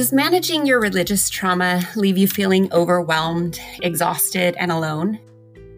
[0.00, 5.20] Does managing your religious trauma leave you feeling overwhelmed, exhausted, and alone?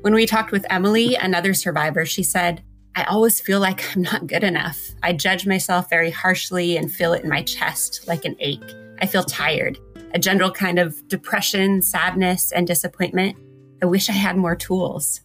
[0.02, 2.62] When we talked with Emily, another survivor, she said,
[2.94, 4.78] I always feel like I'm not good enough.
[5.02, 8.62] I judge myself very harshly and feel it in my chest like an ache.
[9.00, 9.76] I feel tired,
[10.14, 13.36] a general kind of depression, sadness, and disappointment.
[13.82, 15.20] I wish I had more tools.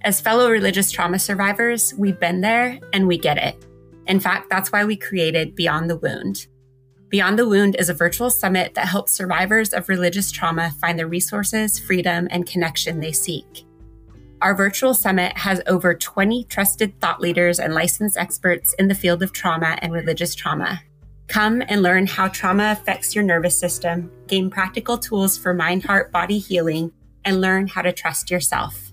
[0.00, 3.62] As fellow religious trauma survivors, we've been there and we get it.
[4.06, 6.46] In fact, that's why we created Beyond the Wound.
[7.14, 11.06] Beyond the Wound is a virtual summit that helps survivors of religious trauma find the
[11.06, 13.64] resources, freedom, and connection they seek.
[14.42, 19.22] Our virtual summit has over 20 trusted thought leaders and licensed experts in the field
[19.22, 20.82] of trauma and religious trauma.
[21.28, 26.10] Come and learn how trauma affects your nervous system, gain practical tools for mind, heart,
[26.10, 26.90] body healing,
[27.24, 28.92] and learn how to trust yourself.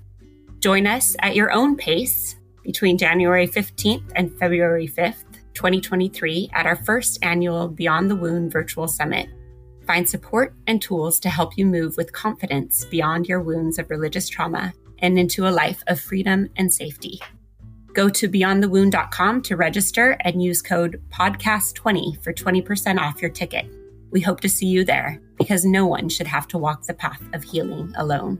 [0.59, 6.75] Join us at your own pace between January 15th and February 5th 2023 at our
[6.75, 9.27] first annual Beyond the Wound virtual summit.
[9.85, 14.29] Find support and tools to help you move with confidence beyond your wounds of religious
[14.29, 17.19] trauma and into a life of freedom and safety.
[17.93, 23.65] Go to beyondthewound.com to register and use code PODCAST20 for 20% off your ticket.
[24.11, 27.21] We hope to see you there because no one should have to walk the path
[27.33, 28.39] of healing alone.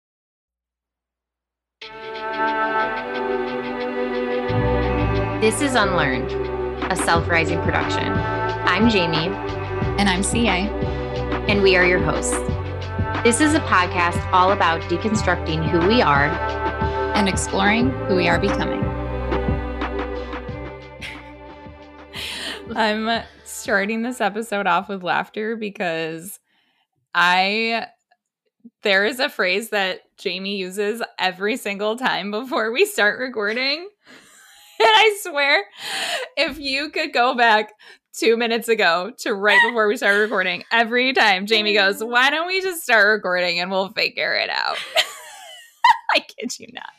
[5.41, 6.31] This is Unlearned,
[6.91, 8.13] a self rising production.
[8.13, 9.29] I'm Jaime.
[9.97, 10.69] And I'm CA.
[11.49, 12.37] And we are your hosts.
[13.23, 16.27] This is a podcast all about deconstructing who we are
[17.15, 18.83] and exploring who we are becoming.
[22.75, 26.39] I'm starting this episode off with laughter because
[27.15, 27.87] I
[28.83, 33.89] there is a phrase that Jaime uses every single time before we start recording
[34.83, 35.63] I swear,
[36.37, 37.73] if you could go back
[38.13, 42.47] two minutes ago to right before we started recording, every time Jaime goes, Why don't
[42.47, 44.77] we just start recording and we'll figure it out?
[46.15, 46.89] I kid you not.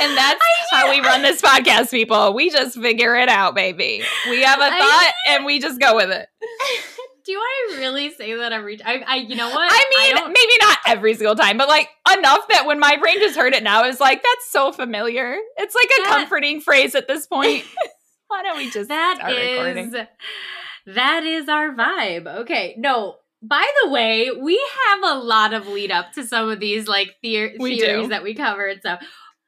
[0.00, 2.32] And that's how we run this podcast, people.
[2.32, 4.04] We just figure it out, baby.
[4.30, 6.28] We have a thought and we just go with it.
[7.28, 9.04] do I really say that every time?
[9.06, 9.70] I, you know what?
[9.70, 13.18] I mean, I maybe not every single time, but like enough that when my brain
[13.18, 15.36] just heard it now, is like, that's so familiar.
[15.58, 17.64] It's like a that, comforting phrase at this point.
[18.28, 20.06] Why don't we just that is, recording?
[20.86, 22.26] That is our vibe.
[22.40, 22.74] Okay.
[22.78, 26.88] No, by the way, we have a lot of lead up to some of these
[26.88, 28.08] like theories do.
[28.08, 28.80] that we covered.
[28.82, 28.96] So,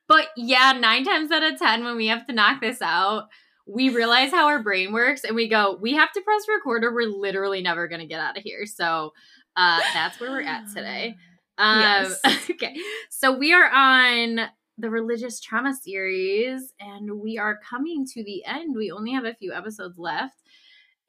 [0.06, 3.28] but yeah, nine times out of 10, when we have to knock this out,
[3.70, 6.92] we realize how our brain works and we go, we have to press record or
[6.92, 8.66] we're literally never going to get out of here.
[8.66, 9.12] So
[9.56, 11.16] uh, that's where we're at today.
[11.58, 11.80] Um,
[12.24, 12.48] yes.
[12.52, 12.74] okay.
[13.10, 14.48] So we are on
[14.78, 18.74] the religious trauma series and we are coming to the end.
[18.74, 20.36] We only have a few episodes left.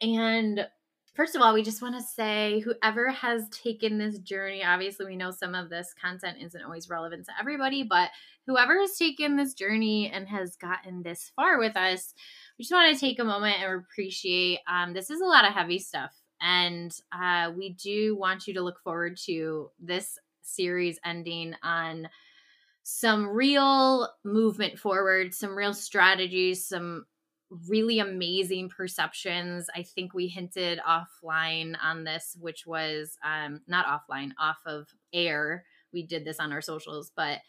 [0.02, 0.68] And
[1.16, 5.16] first of all, we just want to say whoever has taken this journey, obviously, we
[5.16, 8.10] know some of this content isn't always relevant to everybody, but
[8.48, 12.14] whoever has taken this journey and has gotten this far with us,
[12.62, 15.52] we just want to take a moment and appreciate um, this is a lot of
[15.52, 16.12] heavy stuff.
[16.40, 22.08] And uh, we do want you to look forward to this series ending on
[22.84, 27.08] some real movement forward, some real strategies, some
[27.68, 29.66] really amazing perceptions.
[29.76, 35.66] I think we hinted offline on this, which was um, not offline, off of air.
[35.92, 37.40] We did this on our socials, but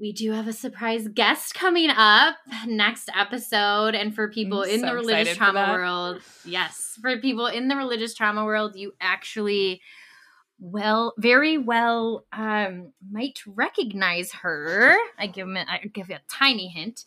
[0.00, 3.94] we do have a surprise guest coming up next episode.
[3.94, 7.76] And for people I'm in so the religious trauma world, yes, for people in the
[7.76, 9.82] religious trauma world, you actually
[10.62, 14.94] well, very well um, might recognize her.
[15.18, 17.04] I give him I give you a tiny hint.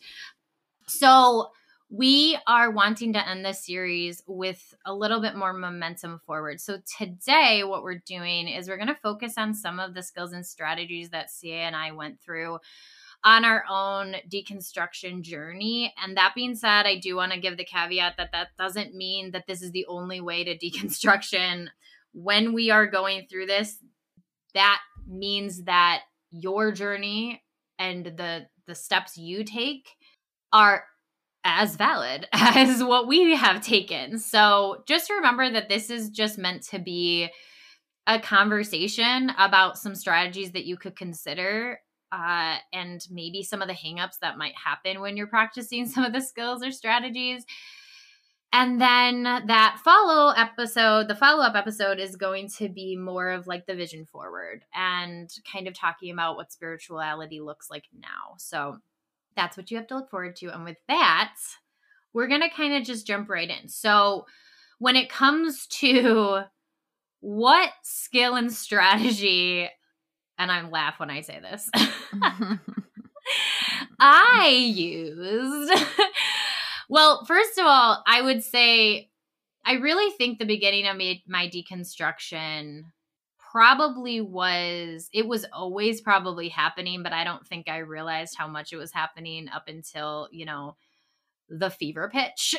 [0.86, 1.50] So
[1.96, 6.60] we are wanting to end this series with a little bit more momentum forward.
[6.60, 10.32] So today, what we're doing is we're going to focus on some of the skills
[10.32, 12.58] and strategies that CA and I went through
[13.22, 15.94] on our own deconstruction journey.
[16.02, 19.30] And that being said, I do want to give the caveat that that doesn't mean
[19.30, 21.68] that this is the only way to deconstruction.
[22.12, 23.78] When we are going through this,
[24.54, 26.00] that means that
[26.32, 27.44] your journey
[27.78, 29.90] and the the steps you take
[30.52, 30.84] are
[31.44, 34.18] as valid as what we have taken.
[34.18, 37.28] So just remember that this is just meant to be
[38.06, 41.80] a conversation about some strategies that you could consider
[42.12, 46.12] uh, and maybe some of the hangups that might happen when you're practicing some of
[46.12, 47.44] the skills or strategies.
[48.52, 53.48] And then that follow episode, the follow up episode is going to be more of
[53.48, 58.36] like the vision forward and kind of talking about what spirituality looks like now.
[58.38, 58.78] So
[59.36, 60.52] that's what you have to look forward to.
[60.52, 61.34] And with that,
[62.12, 63.68] we're going to kind of just jump right in.
[63.68, 64.26] So
[64.78, 66.42] when it comes to
[67.20, 69.68] what skill and strategy,
[70.38, 71.70] and I laugh when I say this,
[73.98, 75.72] I used
[76.88, 79.10] well, first of all, I would say
[79.64, 82.82] I really think the beginning of my, my deconstruction
[83.54, 88.72] probably was it was always probably happening, but I don't think I realized how much
[88.72, 90.74] it was happening up until, you know,
[91.48, 92.56] the fever pitch.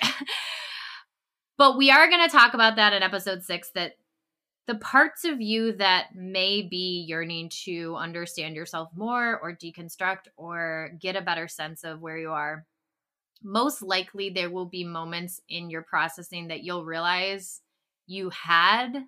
[1.57, 3.95] but we are going to talk about that in episode 6 that
[4.67, 10.91] the parts of you that may be yearning to understand yourself more or deconstruct or
[11.01, 12.65] get a better sense of where you are
[13.43, 17.61] most likely there will be moments in your processing that you'll realize
[18.07, 19.03] you had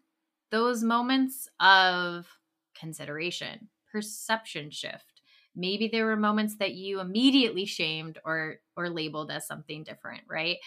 [0.52, 2.28] those moments of
[2.80, 5.22] consideration, perception shift.
[5.56, 10.58] Maybe there were moments that you immediately shamed or or labeled as something different, right?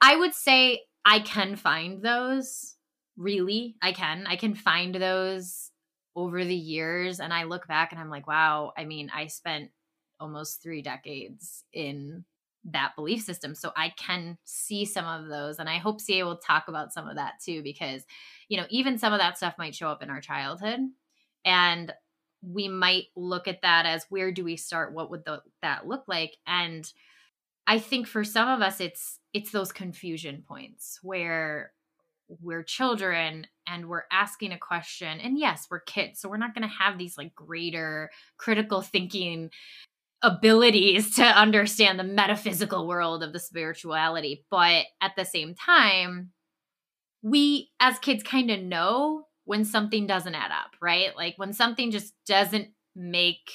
[0.00, 2.76] I would say I can find those.
[3.16, 4.26] Really, I can.
[4.26, 5.70] I can find those
[6.16, 9.70] over the years and I look back and I'm like, wow, I mean, I spent
[10.20, 12.24] almost 3 decades in
[12.66, 13.54] that belief system.
[13.54, 15.58] So I can see some of those.
[15.58, 18.04] And I hope CA will talk about some of that too, because,
[18.48, 20.80] you know, even some of that stuff might show up in our childhood.
[21.44, 21.92] And
[22.42, 24.94] we might look at that as where do we start?
[24.94, 26.36] What would the, that look like?
[26.46, 26.90] And
[27.66, 31.72] I think for some of us, it's it's those confusion points where
[32.40, 36.66] we're children and we're asking a question and yes we're kids so we're not going
[36.66, 39.50] to have these like greater critical thinking
[40.24, 44.44] abilities to understand the metaphysical world of the spirituality.
[44.50, 46.30] But at the same time,
[47.22, 51.14] we as kids kind of know when something doesn't add up, right?
[51.16, 53.50] Like when something just doesn't make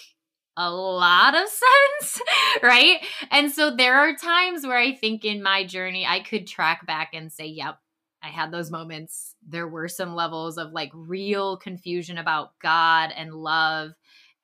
[0.55, 1.47] a lot of
[2.01, 2.21] sense,
[2.61, 2.97] right?
[3.31, 7.11] And so there are times where I think in my journey, I could track back
[7.13, 7.79] and say, yep,
[8.21, 9.35] I had those moments.
[9.47, 13.91] There were some levels of like real confusion about God and love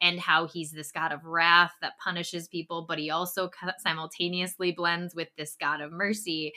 [0.01, 3.49] and how he's this God of wrath that punishes people, but he also
[3.79, 6.53] simultaneously blends with this God of mercy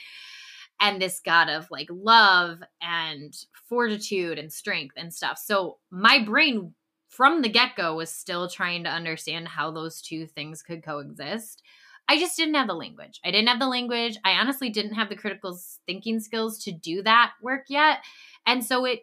[0.81, 3.35] and this God of like love and
[3.69, 5.39] fortitude and strength and stuff.
[5.39, 6.75] So my brain
[7.09, 11.63] from the get go was still trying to understand how those two things could coexist.
[12.09, 13.21] I just didn't have the language.
[13.25, 14.17] I didn't have the language.
[14.25, 17.99] I honestly didn't have the critical thinking skills to do that work yet.
[18.47, 19.01] And so it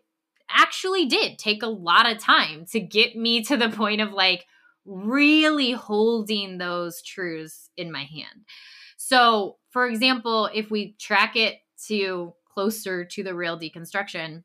[0.56, 4.46] actually did take a lot of time to get me to the point of like
[4.86, 8.46] really holding those truths in my hand.
[8.98, 11.56] So, for example, if we track it
[11.88, 14.44] to closer to the real deconstruction,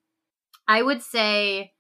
[0.67, 1.73] I would say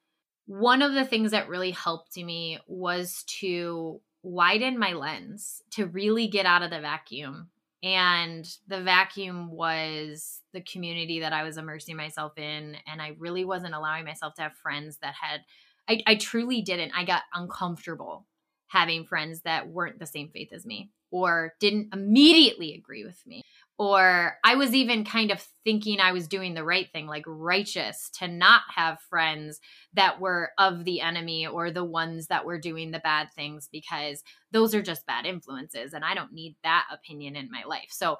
[0.46, 6.28] one of the things that really helped me was to widen my lens, to really
[6.28, 7.48] get out of the vacuum
[7.82, 12.76] and the vacuum was the community that I was immersing myself in.
[12.86, 15.40] And I really wasn't allowing myself to have friends that had,
[15.88, 16.92] I, I truly didn't.
[16.94, 18.26] I got uncomfortable
[18.68, 23.42] having friends that weren't the same faith as me or didn't immediately agree with me
[23.80, 28.10] or I was even kind of thinking I was doing the right thing, like righteous,
[28.18, 29.58] to not have friends
[29.94, 34.22] that were of the enemy or the ones that were doing the bad things because
[34.52, 35.94] those are just bad influences.
[35.94, 37.88] And I don't need that opinion in my life.
[37.88, 38.18] So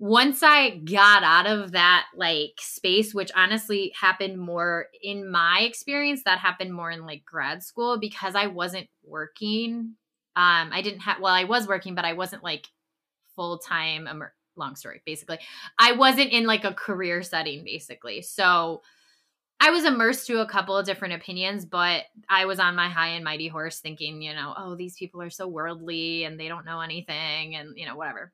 [0.00, 6.22] once I got out of that like space, which honestly happened more in my experience,
[6.24, 9.94] that happened more in like grad school because I wasn't working.
[10.36, 12.68] Um, I didn't have, well, I was working, but I wasn't like
[13.36, 14.08] full time
[14.56, 15.38] long story basically.
[15.78, 18.22] I wasn't in like a career setting basically.
[18.22, 18.82] So
[19.62, 23.08] i was immersed to a couple of different opinions but i was on my high
[23.08, 26.64] and mighty horse thinking you know oh these people are so worldly and they don't
[26.64, 28.32] know anything and you know whatever.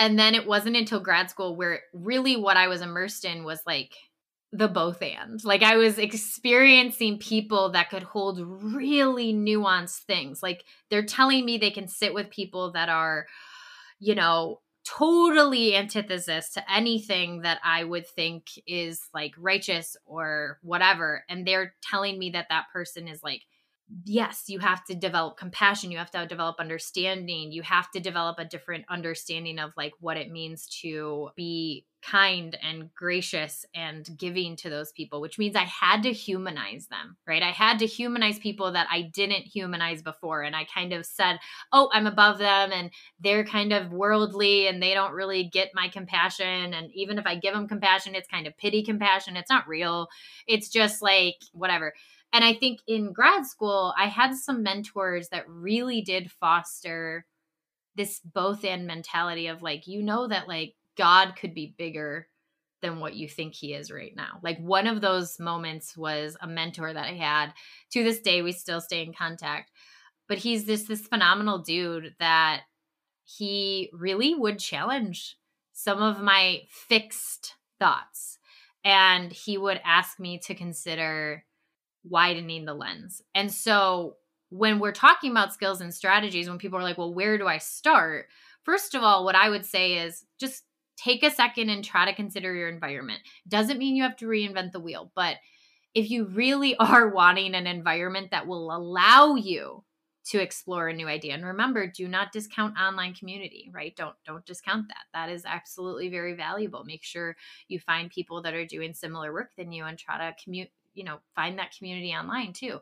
[0.00, 3.60] And then it wasn't until grad school where really what i was immersed in was
[3.66, 3.94] like
[4.52, 10.64] the both and like i was experiencing people that could hold really nuanced things like
[10.88, 13.26] they're telling me they can sit with people that are
[14.00, 21.24] you know totally antithesis to anything that I would think is like righteous or whatever.
[21.28, 23.42] And they're telling me that that person is like
[24.04, 28.38] yes, you have to develop compassion, you have to develop understanding, you have to develop
[28.38, 34.56] a different understanding of like what it means to be kind and gracious and giving
[34.56, 37.42] to those people, which means I had to humanize them, right?
[37.42, 40.42] I had to humanize people that I didn't humanize before.
[40.42, 41.38] And I kind of said,
[41.72, 45.88] oh, I'm above them and they're kind of worldly and they don't really get my
[45.88, 46.72] compassion.
[46.72, 49.36] And even if I give them compassion, it's kind of pity compassion.
[49.36, 50.08] It's not real.
[50.46, 51.94] It's just like whatever.
[52.32, 57.26] And I think in grad school, I had some mentors that really did foster
[57.96, 62.28] this both and mentality of like, you know, that like God could be bigger
[62.80, 64.38] than what you think he is right now.
[64.42, 67.52] Like one of those moments was a mentor that I had.
[67.92, 69.70] To this day, we still stay in contact.
[70.28, 72.62] But he's this this phenomenal dude that
[73.24, 75.36] he really would challenge
[75.72, 78.38] some of my fixed thoughts.
[78.84, 81.44] And he would ask me to consider
[82.04, 83.22] widening the lens.
[83.34, 84.16] And so
[84.50, 87.58] when we're talking about skills and strategies, when people are like, well, where do I
[87.58, 88.26] start?
[88.62, 90.64] First of all, what I would say is just
[90.96, 93.20] take a second and try to consider your environment.
[93.46, 95.36] Doesn't mean you have to reinvent the wheel, but
[95.94, 99.84] if you really are wanting an environment that will allow you
[100.24, 104.44] to explore a new idea and remember do not discount online community right don't don't
[104.44, 107.34] discount that that is absolutely very valuable make sure
[107.68, 111.04] you find people that are doing similar work than you and try to commute you
[111.04, 112.78] know find that community online too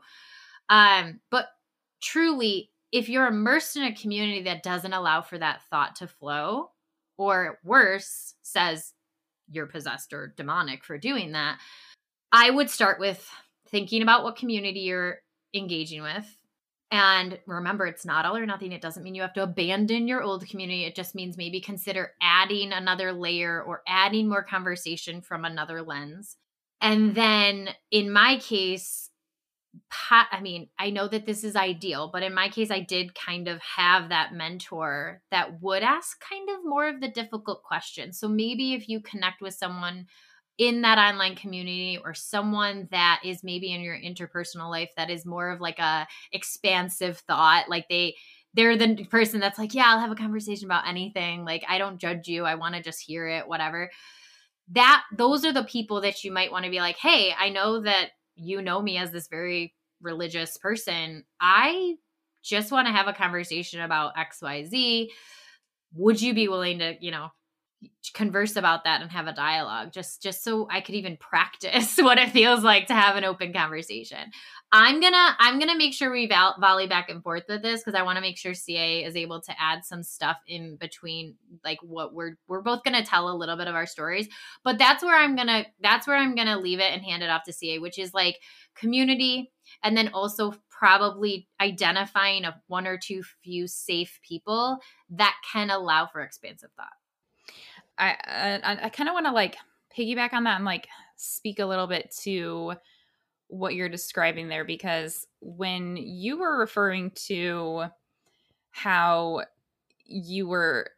[0.70, 1.46] um but
[2.00, 6.70] truly if you're immersed in a community that doesn't allow for that thought to flow
[7.18, 8.94] or worse says
[9.50, 11.58] you're possessed or demonic for doing that
[12.32, 13.28] i would start with
[13.68, 15.18] thinking about what community you're
[15.54, 16.36] engaging with
[16.92, 18.70] and remember, it's not all or nothing.
[18.70, 20.84] It doesn't mean you have to abandon your old community.
[20.84, 26.36] It just means maybe consider adding another layer or adding more conversation from another lens.
[26.80, 29.10] And then in my case,
[30.10, 33.48] I mean, I know that this is ideal, but in my case, I did kind
[33.48, 38.18] of have that mentor that would ask kind of more of the difficult questions.
[38.18, 40.06] So maybe if you connect with someone
[40.58, 45.26] in that online community or someone that is maybe in your interpersonal life that is
[45.26, 48.16] more of like a expansive thought, like they
[48.54, 51.44] they're the person that's like, yeah, I'll have a conversation about anything.
[51.44, 52.44] Like I don't judge you.
[52.44, 53.90] I want to just hear it, whatever
[54.72, 57.80] that those are the people that you might want to be like, hey, I know
[57.80, 61.24] that you know me as this very religious person.
[61.40, 61.94] I
[62.42, 65.08] just want to have a conversation about XYZ.
[65.94, 67.28] Would you be willing to, you know,
[68.14, 72.18] converse about that and have a dialogue just just so I could even practice what
[72.18, 74.30] it feels like to have an open conversation.
[74.72, 78.02] I'm gonna I'm gonna make sure we volley back and forth with this because I
[78.02, 82.14] want to make sure CA is able to add some stuff in between, like what
[82.14, 84.28] we're we're both gonna tell a little bit of our stories.
[84.64, 87.44] But that's where I'm gonna that's where I'm gonna leave it and hand it off
[87.44, 88.38] to CA, which is like
[88.74, 89.52] community,
[89.82, 94.78] and then also probably identifying a one or two few safe people
[95.10, 96.92] that can allow for expansive thought.
[97.98, 99.56] Uh, I I, I kind of want to like
[99.96, 102.74] piggyback on that and like speak a little bit to
[103.48, 107.84] what you're describing there because when you were referring to
[108.70, 109.42] how
[110.04, 110.90] you were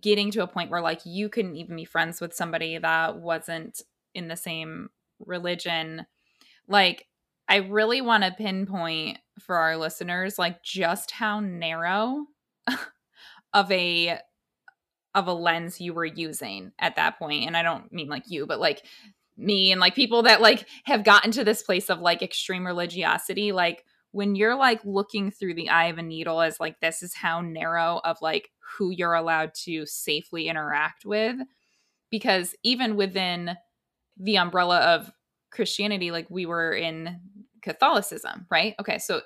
[0.00, 3.82] getting to a point where like you couldn't even be friends with somebody that wasn't
[4.14, 4.88] in the same
[5.24, 6.06] religion
[6.68, 7.06] like
[7.48, 12.24] i really want to pinpoint for our listeners like just how narrow
[13.54, 14.18] of a
[15.14, 18.46] of a lens you were using at that point and i don't mean like you
[18.46, 18.84] but like
[19.36, 23.52] me and like people that like have gotten to this place of like extreme religiosity
[23.52, 27.14] like when you're like looking through the eye of a needle as like this is
[27.14, 31.36] how narrow of like who you're allowed to safely interact with
[32.10, 33.56] because even within
[34.16, 35.10] the umbrella of
[35.50, 37.20] christianity like we were in
[37.60, 38.74] catholicism right?
[38.80, 39.20] Okay so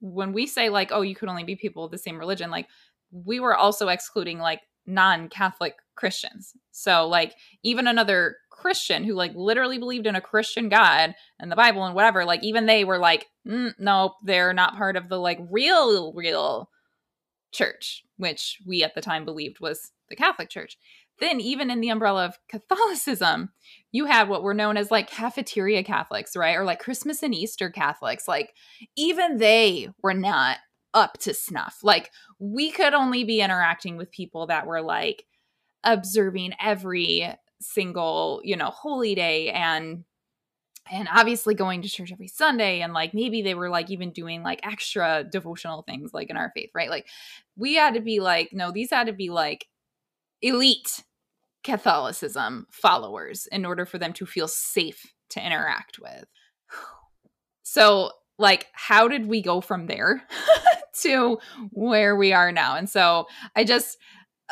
[0.00, 2.66] when we say like oh you could only be people of the same religion like
[3.12, 6.54] we were also excluding like non-catholic christians.
[6.70, 11.56] So like even another christian who like literally believed in a christian god and the
[11.56, 15.18] bible and whatever like even they were like mm, nope they're not part of the
[15.18, 16.68] like real real
[17.52, 20.76] church which we at the time believed was the catholic church.
[21.20, 23.50] Then even in the umbrella of catholicism
[23.92, 26.56] you had what were known as like cafeteria catholics right?
[26.56, 28.28] Or like christmas and easter catholics.
[28.28, 28.52] Like
[28.96, 30.58] even they were not
[30.94, 31.78] up to snuff.
[31.82, 35.26] Like we could only be interacting with people that were like
[35.84, 40.04] observing every single, you know, holy day and
[40.90, 44.42] and obviously going to church every Sunday and like maybe they were like even doing
[44.42, 46.90] like extra devotional things like in our faith, right?
[46.90, 47.06] Like
[47.56, 49.66] we had to be like no, these had to be like
[50.42, 51.04] elite
[51.62, 56.24] Catholicism followers in order for them to feel safe to interact with.
[57.62, 60.22] So like how did we go from there
[61.02, 61.38] to
[61.70, 62.76] where we are now?
[62.76, 63.98] And so i just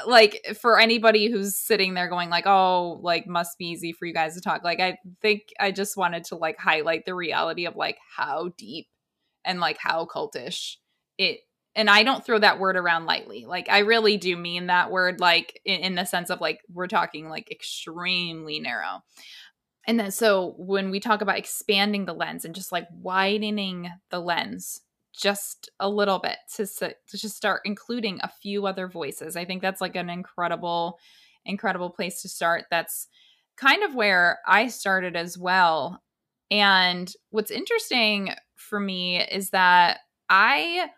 [0.06, 4.14] like for anybody who's sitting there going like oh like must be easy for you
[4.14, 7.76] guys to talk like i think i just wanted to like highlight the reality of
[7.76, 8.86] like how deep
[9.44, 10.76] and like how cultish
[11.16, 11.40] it
[11.74, 13.44] and i don't throw that word around lightly.
[13.46, 16.86] Like i really do mean that word like in, in the sense of like we're
[16.86, 19.02] talking like extremely narrow
[19.88, 24.20] and then so when we talk about expanding the lens and just like widening the
[24.20, 24.82] lens
[25.18, 29.36] just a little bit to, to just start including a few other voices.
[29.36, 30.98] I think that's like an incredible,
[31.44, 32.66] incredible place to start.
[32.70, 33.08] That's
[33.56, 36.02] kind of where I started as well.
[36.50, 40.90] And what's interesting for me is that I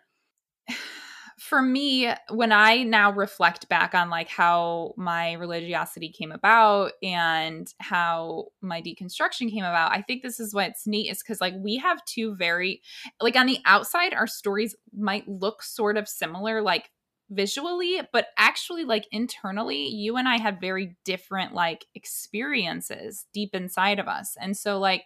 [1.41, 7.67] for me, when I now reflect back on like how my religiosity came about and
[7.79, 11.77] how my deconstruction came about, I think this is what's neat is because like we
[11.77, 12.83] have two very
[13.19, 16.91] like on the outside, our stories might look sort of similar, like
[17.31, 23.97] visually, but actually like internally, you and I had very different like experiences deep inside
[23.97, 24.37] of us.
[24.39, 25.05] And so like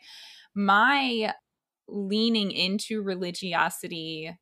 [0.54, 1.34] my
[1.88, 4.36] leaning into religiosity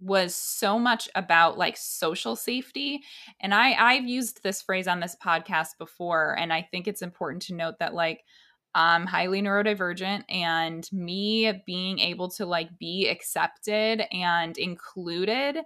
[0.00, 3.00] was so much about like social safety
[3.40, 7.42] and i i've used this phrase on this podcast before and i think it's important
[7.42, 8.22] to note that like
[8.74, 15.58] i'm highly neurodivergent and me being able to like be accepted and included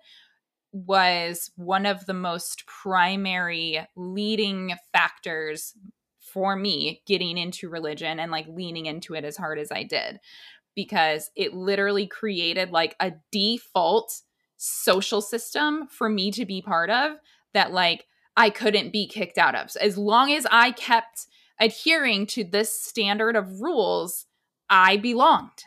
[0.72, 5.74] was one of the most primary leading factors
[6.20, 10.20] for me getting into religion and like leaning into it as hard as I did
[10.84, 14.22] because it literally created like a default
[14.56, 17.18] social system for me to be part of
[17.52, 19.70] that like I couldn't be kicked out of.
[19.70, 21.26] So as long as I kept
[21.60, 24.24] adhering to this standard of rules,
[24.70, 25.64] I belonged.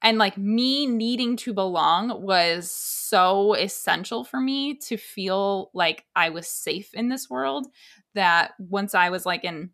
[0.00, 6.30] And like me needing to belong was so essential for me to feel like I
[6.30, 7.66] was safe in this world
[8.14, 9.70] that once I was like in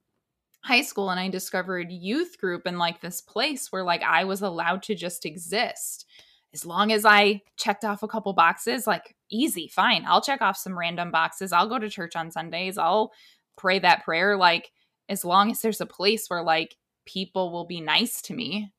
[0.63, 4.43] high school and I discovered youth group and like this place where like I was
[4.43, 6.07] allowed to just exist.
[6.55, 10.05] As long as I checked off a couple boxes, like easy, fine.
[10.07, 11.53] I'll check off some random boxes.
[11.53, 12.79] I'll go to church on Sundays.
[12.79, 13.13] I'll
[13.57, 14.37] pray that prayer.
[14.37, 14.71] Like,
[15.09, 18.73] as long as there's a place where like people will be nice to me.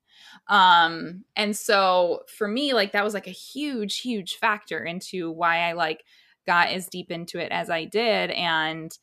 [0.48, 5.70] Um, and so for me, like that was like a huge, huge factor into why
[5.70, 6.04] I like
[6.46, 8.98] got as deep into it as I did and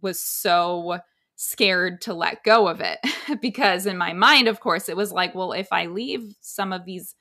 [0.00, 0.98] was so
[1.44, 3.00] scared to let go of it
[3.42, 6.84] because in my mind of course it was like well if i leave some of
[6.84, 7.16] these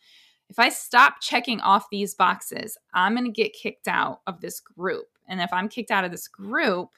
[0.47, 4.59] if i stop checking off these boxes i'm going to get kicked out of this
[4.59, 5.07] group.
[5.27, 6.89] And if i'm kicked out of this group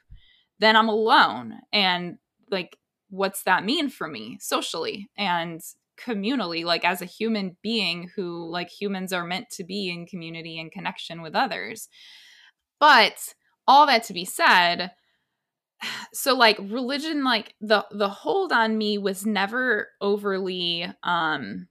[0.59, 1.59] then i'm alone.
[1.71, 2.17] And
[2.51, 2.77] like
[3.09, 5.62] what's that mean for me socially and
[5.97, 6.65] communally?
[6.65, 10.71] Like as a human being who like humans are meant to be in community and
[10.71, 11.88] connection with others.
[12.79, 13.33] But
[13.65, 14.91] all that to be said
[16.13, 21.67] so like religion like the the hold on me was never overly um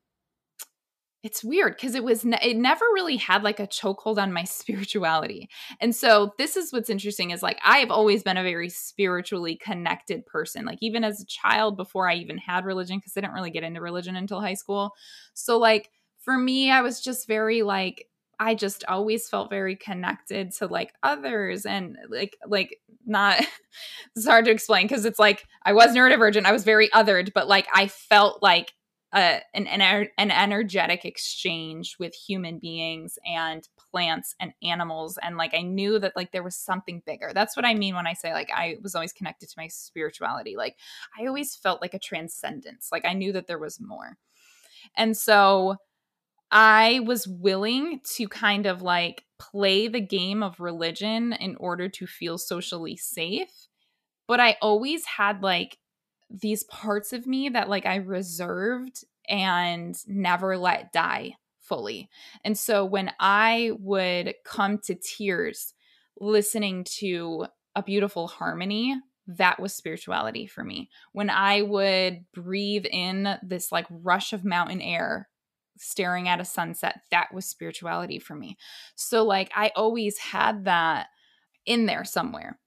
[1.22, 4.42] it's weird because it was ne- it never really had like a chokehold on my
[4.44, 5.48] spirituality.
[5.80, 9.56] And so this is what's interesting is like i have always been a very spiritually
[9.56, 13.34] connected person like even as a child before i even had religion because i didn't
[13.34, 14.92] really get into religion until high school.
[15.34, 18.06] So like for me i was just very like
[18.42, 23.40] I just always felt very connected to like others and like like not
[24.16, 27.46] it's hard to explain because it's like I was neurodivergent, I was very othered, but
[27.46, 28.72] like I felt like
[29.12, 35.54] uh, an, an an energetic exchange with human beings and plants and animals and like
[35.54, 37.30] I knew that like there was something bigger.
[37.32, 40.56] That's what I mean when I say like I was always connected to my spirituality.
[40.56, 40.76] Like
[41.16, 42.88] I always felt like a transcendence.
[42.90, 44.18] Like I knew that there was more.
[44.96, 45.76] And so
[46.52, 52.06] I was willing to kind of like play the game of religion in order to
[52.06, 53.68] feel socially safe.
[54.28, 55.78] But I always had like
[56.30, 62.10] these parts of me that like I reserved and never let die fully.
[62.44, 65.72] And so when I would come to tears
[66.20, 68.94] listening to a beautiful harmony,
[69.26, 70.90] that was spirituality for me.
[71.12, 75.28] When I would breathe in this like rush of mountain air
[75.82, 78.56] staring at a sunset that was spirituality for me.
[78.94, 81.08] So like i always had that
[81.66, 82.58] in there somewhere.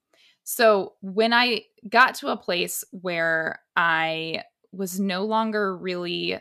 [0.43, 6.37] So when i got to a place where i was no longer really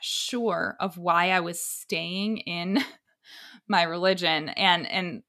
[0.00, 2.78] sure of why i was staying in
[3.68, 5.22] my religion and and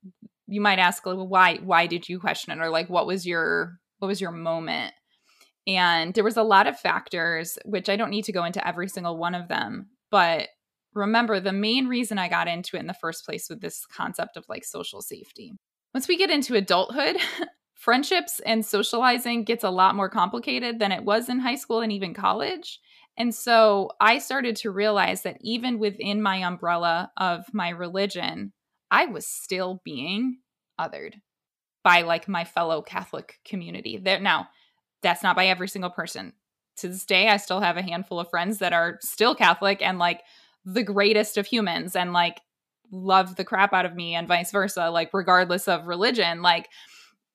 [0.48, 2.64] you might ask like, well, why why did you question it?
[2.64, 4.94] or like what was your what was your moment?
[5.68, 8.88] And there was a lot of factors which i don't need to go into every
[8.88, 10.48] single one of them but
[10.94, 14.38] remember the main reason I got into it in the first place with this concept
[14.38, 15.52] of like social safety.
[15.94, 17.18] Once we get into adulthood,
[17.74, 21.92] friendships and socializing gets a lot more complicated than it was in high school and
[21.92, 22.80] even college.
[23.18, 28.54] And so I started to realize that even within my umbrella of my religion,
[28.90, 30.38] I was still being
[30.80, 31.16] othered
[31.84, 33.98] by like my fellow Catholic community.
[33.98, 34.48] There now,
[35.04, 36.32] that's not by every single person.
[36.78, 39.98] To this day, I still have a handful of friends that are still Catholic and
[39.98, 40.22] like
[40.66, 42.42] the greatest of humans and like
[42.92, 46.42] love the crap out of me and vice versa, like regardless of religion.
[46.42, 46.70] Like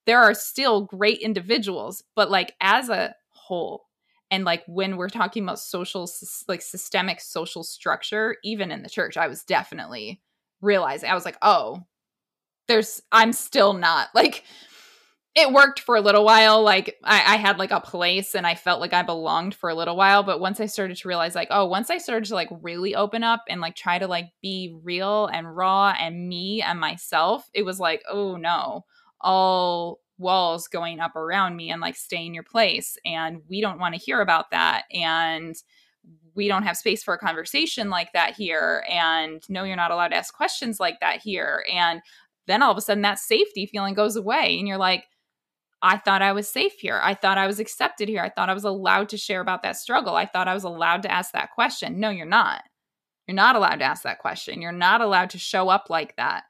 [0.07, 3.87] there are still great individuals, but like as a whole,
[4.31, 6.09] and like when we're talking about social
[6.48, 10.20] like systemic social structure even in the church i was definitely
[10.61, 11.83] realizing i was like oh
[12.68, 14.44] there's i'm still not like
[15.36, 18.54] it worked for a little while like I, I had like a place and i
[18.54, 21.48] felt like i belonged for a little while but once i started to realize like
[21.50, 24.76] oh once i started to like really open up and like try to like be
[24.82, 28.84] real and raw and me and myself it was like oh no
[29.20, 33.78] all walls going up around me and like stay in your place and we don't
[33.78, 35.56] want to hear about that and
[36.34, 40.08] we don't have space for a conversation like that here and no you're not allowed
[40.08, 42.00] to ask questions like that here and
[42.46, 45.04] then all of a sudden that safety feeling goes away and you're like
[45.82, 47.00] I thought I was safe here.
[47.02, 48.22] I thought I was accepted here.
[48.22, 50.14] I thought I was allowed to share about that struggle.
[50.14, 52.00] I thought I was allowed to ask that question.
[52.00, 52.62] No, you're not.
[53.26, 54.60] You're not allowed to ask that question.
[54.60, 56.44] You're not allowed to show up like that.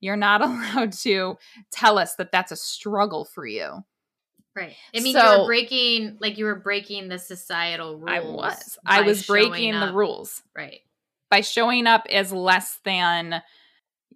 [0.00, 1.36] You're not allowed to
[1.72, 3.84] tell us that that's a struggle for you.
[4.54, 4.74] Right.
[4.94, 8.10] I mean, so, you were breaking, like, you were breaking the societal rules.
[8.10, 8.78] I was.
[8.86, 10.42] I was breaking the rules.
[10.56, 10.80] Right.
[11.30, 13.42] By showing up as less than,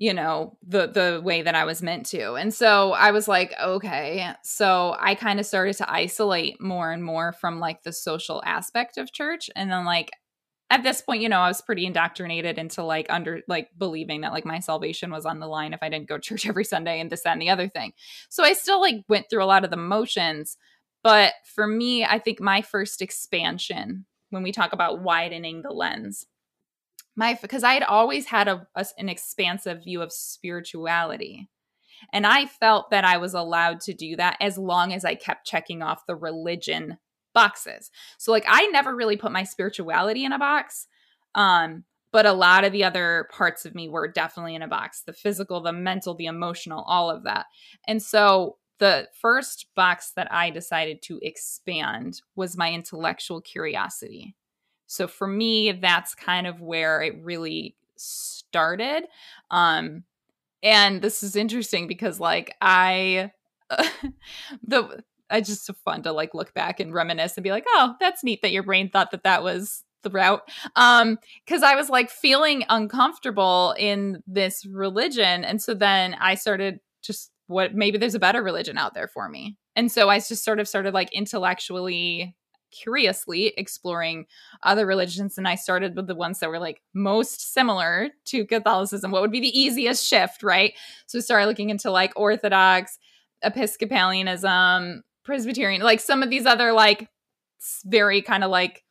[0.01, 2.33] you know, the the way that I was meant to.
[2.33, 4.33] And so I was like, okay.
[4.43, 8.97] So I kind of started to isolate more and more from like the social aspect
[8.97, 9.51] of church.
[9.55, 10.11] And then like
[10.71, 14.33] at this point, you know, I was pretty indoctrinated into like under like believing that
[14.33, 16.99] like my salvation was on the line if I didn't go to church every Sunday
[16.99, 17.93] and this, that, and the other thing.
[18.31, 20.57] So I still like went through a lot of the motions.
[21.03, 26.25] But for me, I think my first expansion when we talk about widening the lens,
[27.21, 31.49] my because I had always had a, a an expansive view of spirituality.
[32.15, 35.47] And I felt that I was allowed to do that as long as I kept
[35.47, 36.97] checking off the religion
[37.35, 37.91] boxes.
[38.19, 40.89] So like I never really put my spirituality in a box.
[41.35, 45.03] Um but a lot of the other parts of me were definitely in a box
[45.07, 47.47] the physical, the mental, the emotional, all of that.
[47.87, 54.35] And so the first box that I decided to expand was my intellectual curiosity.
[54.91, 59.05] So for me, that's kind of where it really started.
[59.49, 60.03] Um,
[60.65, 63.31] and this is interesting because, like, I
[64.67, 68.25] the it's just fun to like look back and reminisce and be like, oh, that's
[68.25, 70.43] neat that your brain thought that that was the route.
[70.75, 76.81] Um, because I was like feeling uncomfortable in this religion, and so then I started
[77.01, 80.43] just what maybe there's a better religion out there for me, and so I just
[80.43, 82.35] sort of started like intellectually
[82.71, 84.27] curiously exploring
[84.63, 89.11] other religions and I started with the ones that were like most similar to Catholicism.
[89.11, 90.75] What would be the easiest shift, right?
[91.07, 92.99] So started looking into like Orthodox,
[93.45, 97.09] Episcopalianism, Presbyterian, like some of these other like
[97.85, 98.85] very kind of like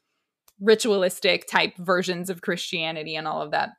[0.59, 3.71] ritualistic type versions of Christianity and all of that.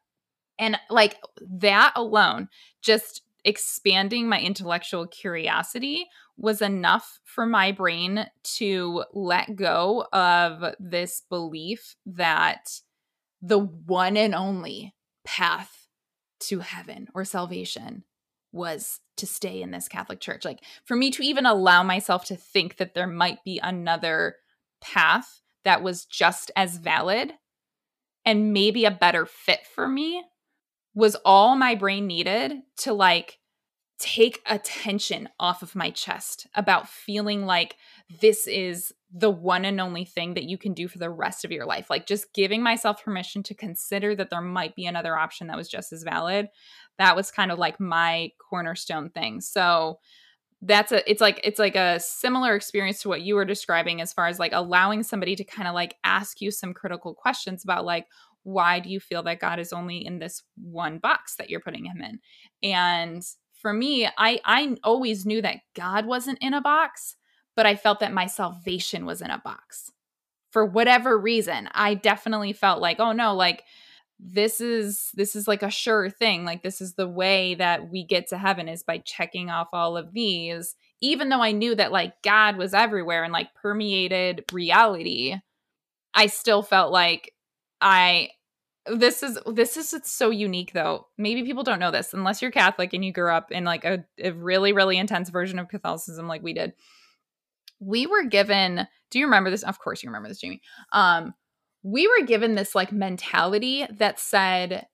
[0.59, 2.49] And like that alone,
[2.83, 6.07] just expanding my intellectual curiosity
[6.41, 12.81] was enough for my brain to let go of this belief that
[13.43, 15.87] the one and only path
[16.41, 18.05] to heaven or salvation
[18.53, 20.45] was to stay in this Catholic church.
[20.47, 24.37] Like for me to even allow myself to think that there might be another
[24.81, 27.35] path that was just as valid
[28.25, 30.25] and maybe a better fit for me
[30.95, 33.40] was all my brain needed to like
[34.01, 37.77] take attention off of my chest about feeling like
[38.21, 41.53] this is the one and only thing that you can do for the rest of
[41.53, 41.91] your life.
[41.91, 45.69] Like just giving myself permission to consider that there might be another option that was
[45.69, 46.49] just as valid.
[46.97, 49.43] That was kind of like my cornerstone thing.
[49.43, 49.99] So
[50.63, 54.13] that's a it's like it's like a similar experience to what you were describing as
[54.13, 57.85] far as like allowing somebody to kind of like ask you some critical questions about
[57.85, 58.07] like
[58.43, 61.85] why do you feel that God is only in this one box that you're putting
[61.85, 62.19] him in?
[62.63, 63.23] And
[63.61, 67.17] for me, I I always knew that God wasn't in a box,
[67.57, 69.93] but I felt that my salvation was in a box.
[70.51, 73.65] For whatever reason, I definitely felt like, oh no, like
[74.19, 76.45] this is this is like a sure thing.
[76.45, 79.97] Like this is the way that we get to heaven is by checking off all
[79.97, 80.75] of these.
[81.01, 85.37] Even though I knew that like God was everywhere and like permeated reality,
[86.15, 87.35] I still felt like
[87.81, 88.31] I
[88.87, 91.07] this is this is it's so unique though.
[91.19, 94.05] Maybe people don't know this unless you're catholic and you grew up in like a,
[94.19, 96.73] a really really intense version of catholicism like we did.
[97.79, 99.65] We were given do you remember this?
[99.65, 100.61] Of course you remember this Jaime.
[100.93, 101.35] Um
[101.83, 104.87] we were given this like mentality that said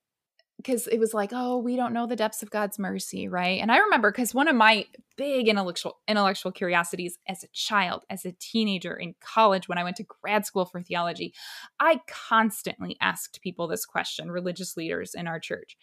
[0.57, 3.61] because it was like, oh, we don't know the depths of God's mercy, right?
[3.61, 8.25] And I remember because one of my big intellectual intellectual curiosities as a child, as
[8.25, 11.33] a teenager in college, when I went to grad school for theology,
[11.79, 15.77] I constantly asked people this question, religious leaders in our church.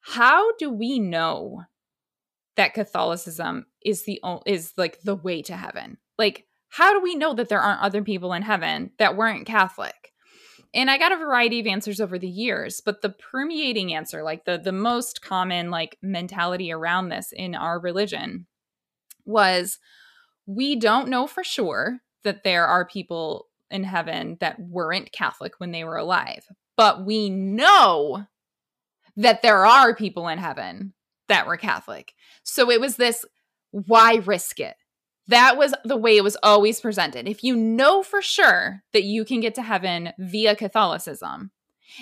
[0.00, 1.62] How do we know
[2.56, 5.96] that Catholicism is the is like the way to heaven?
[6.18, 10.12] Like, how do we know that there aren't other people in heaven that weren't Catholic?
[10.74, 14.44] And i got a variety of answers over the years but the permeating answer like
[14.44, 18.46] the the most common like mentality around this in our religion
[19.24, 19.78] was
[20.46, 25.72] we don't know for sure that there are people in heaven that weren't catholic when
[25.72, 28.26] they were alive but we know
[29.16, 30.94] that there are people in heaven
[31.28, 32.14] that were catholic.
[32.44, 33.24] So it was this
[33.70, 34.76] why risk it
[35.28, 37.28] that was the way it was always presented.
[37.28, 41.50] If you know for sure that you can get to heaven via Catholicism,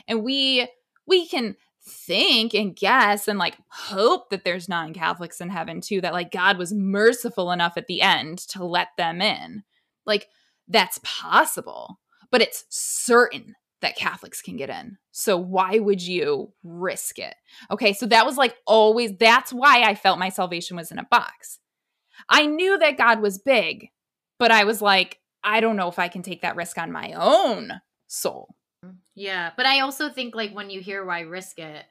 [0.09, 0.69] and we
[1.07, 1.57] we can
[1.89, 6.57] think and guess and like hope that there's non-Catholics in heaven too, that like God
[6.57, 9.63] was merciful enough at the end to let them in.
[10.05, 10.29] Like
[10.69, 14.99] that's possible, but it's certain that Catholics can get in.
[15.13, 17.35] So why would you risk it?
[17.71, 21.07] Okay, so that was like always that's why I felt my salvation was in a
[21.11, 21.59] box
[22.29, 23.91] I knew that God was big,
[24.39, 27.13] but I was like, I don't know if I can take that risk on my
[27.13, 28.57] own soul.
[29.15, 31.85] Yeah, but I also think like when you hear why risk it,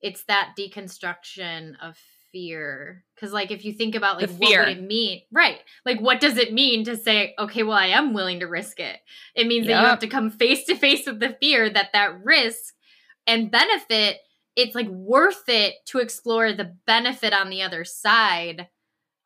[0.00, 1.96] it's that deconstruction of
[2.32, 3.04] fear.
[3.14, 5.58] Because like if you think about like what would it mean, right?
[5.84, 8.98] Like what does it mean to say, okay, well I am willing to risk it?
[9.34, 9.76] It means yep.
[9.76, 12.74] that you have to come face to face with the fear that that risk
[13.26, 14.18] and benefit.
[14.54, 18.68] It's like worth it to explore the benefit on the other side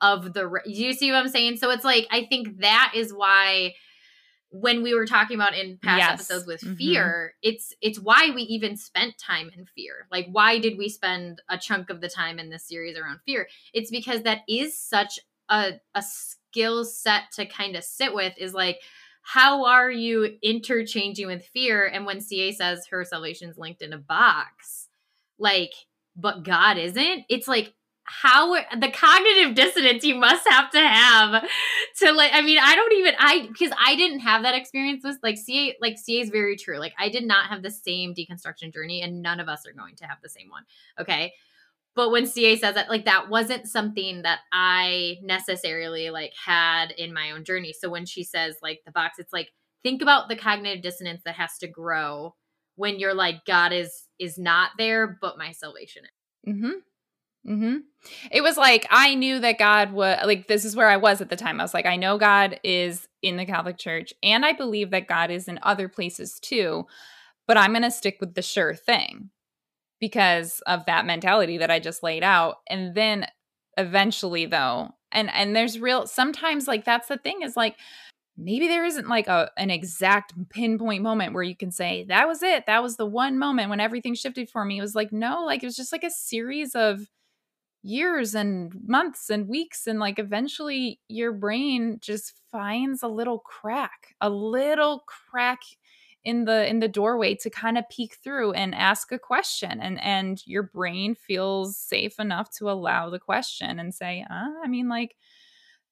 [0.00, 1.56] of the do you see what i'm saying?
[1.56, 3.74] So it's like i think that is why
[4.50, 6.12] when we were talking about in past yes.
[6.12, 6.74] episodes with mm-hmm.
[6.74, 10.06] fear it's it's why we even spent time in fear.
[10.10, 13.48] Like why did we spend a chunk of the time in this series around fear?
[13.72, 18.54] It's because that is such a a skill set to kind of sit with is
[18.54, 18.80] like
[19.22, 21.86] how are you interchanging with fear?
[21.86, 24.88] And when ca says her salvation's linked in a box
[25.38, 25.72] like
[26.16, 27.24] but god isn't?
[27.28, 27.74] It's like
[28.10, 31.48] how the cognitive dissonance you must have to have
[31.96, 35.16] to like i mean i don't even i because i didn't have that experience with
[35.22, 36.78] like ca like ca is very true.
[36.78, 39.94] Like i did not have the same deconstruction journey and none of us are going
[39.96, 40.64] to have the same one
[41.00, 41.32] okay?
[41.94, 47.14] But when ca says that like that wasn't something that i necessarily like had in
[47.14, 47.72] my own journey.
[47.72, 49.50] So when she says like the box it's like
[49.82, 52.34] think about the cognitive dissonance that has to grow
[52.74, 56.54] when you're like god is is not there but my salvation is.
[56.54, 56.70] Mm-hmm
[57.46, 57.76] Mm-hmm.
[58.30, 61.30] It was like I knew that God was like this is where I was at
[61.30, 61.60] the time.
[61.60, 65.08] I was like, I know God is in the Catholic Church, and I believe that
[65.08, 66.86] God is in other places too,
[67.46, 69.30] but I'm gonna stick with the sure thing
[70.00, 72.56] because of that mentality that I just laid out.
[72.68, 73.26] And then
[73.76, 77.76] eventually though, and and there's real sometimes like that's the thing is like
[78.36, 82.42] maybe there isn't like a an exact pinpoint moment where you can say that was
[82.42, 85.44] it that was the one moment when everything shifted for me it was like no
[85.44, 87.00] like it was just like a series of
[87.82, 94.14] years and months and weeks and like eventually your brain just finds a little crack
[94.20, 95.60] a little crack
[96.24, 99.98] in the in the doorway to kind of peek through and ask a question and
[100.02, 104.88] and your brain feels safe enough to allow the question and say uh, i mean
[104.88, 105.16] like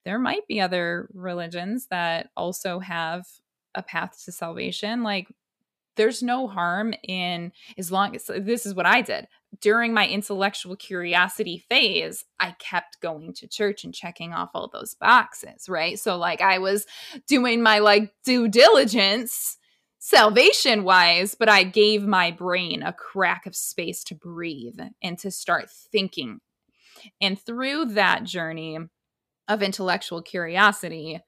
[0.05, 3.27] there might be other religions that also have
[3.75, 5.03] a path to salvation.
[5.03, 5.29] Like
[5.97, 9.27] there's no harm in as long as this is what I did
[9.61, 14.95] during my intellectual curiosity phase, I kept going to church and checking off all those
[14.95, 15.99] boxes, right?
[15.99, 16.87] So, like, I was
[17.27, 19.57] doing my like due diligence
[19.99, 25.31] salvation wise, but I gave my brain a crack of space to breathe and to
[25.31, 26.41] start thinking.
[27.21, 28.79] And through that journey
[29.49, 31.21] of intellectual curiosity,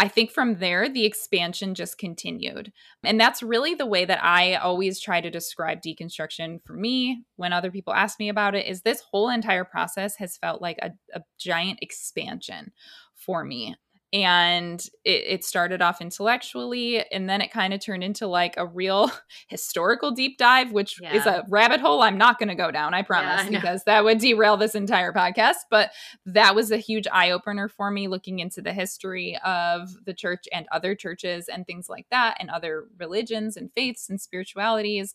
[0.00, 2.72] I think from there, the expansion just continued.
[3.04, 7.52] And that's really the way that I always try to describe deconstruction for me when
[7.52, 10.92] other people ask me about it is this whole entire process has felt like a,
[11.14, 12.72] a giant expansion
[13.14, 13.76] for me.
[14.12, 18.66] And it, it, started off intellectually and then it kind of turned into like a
[18.66, 19.10] real
[19.48, 21.14] historical deep dive which yeah.
[21.14, 23.84] is a rabbit hole i'm not going to go down i promise yeah, I because
[23.84, 25.90] that would derail this entire podcast but
[26.26, 30.66] that was a huge eye-opener for me looking into the history of the church and
[30.72, 35.14] other churches and things like that and other religions and faiths and spiritualities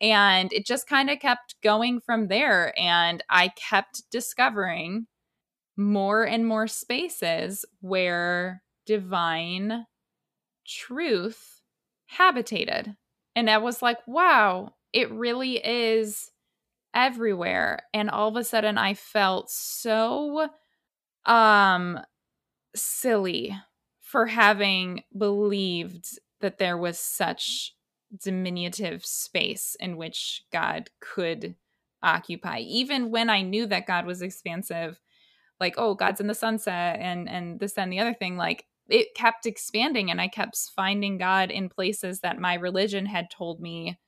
[0.00, 5.06] and it just kind of kept going from there and i kept discovering
[5.76, 9.86] more and more spaces where divine
[10.66, 11.60] truth
[12.06, 12.96] habitated.
[13.34, 16.30] And I was like, wow, it really is
[16.94, 17.80] everywhere.
[17.92, 20.48] And all of a sudden I felt so
[21.26, 22.00] um
[22.74, 23.56] silly
[24.00, 27.74] for having believed that there was such
[28.22, 31.56] diminutive space in which God could
[32.02, 32.60] occupy.
[32.60, 35.00] Even when I knew that God was expansive,
[35.60, 39.14] like oh god's in the sunset and and this and the other thing like it
[39.14, 43.98] kept expanding and i kept finding god in places that my religion had told me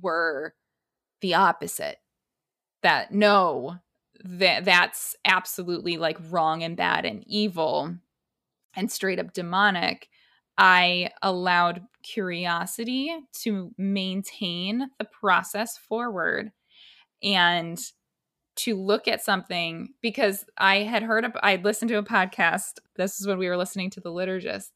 [0.00, 0.54] were
[1.22, 1.98] the opposite.
[2.82, 3.76] That no
[4.24, 7.94] that that's absolutely like wrong and bad and evil
[8.74, 10.08] and straight up demonic.
[10.58, 13.10] I allowed curiosity
[13.42, 16.52] to maintain the process forward
[17.22, 17.80] and
[18.54, 22.78] to look at something because I had heard, a, I listened to a podcast.
[22.96, 24.70] This is when we were listening to the liturgists.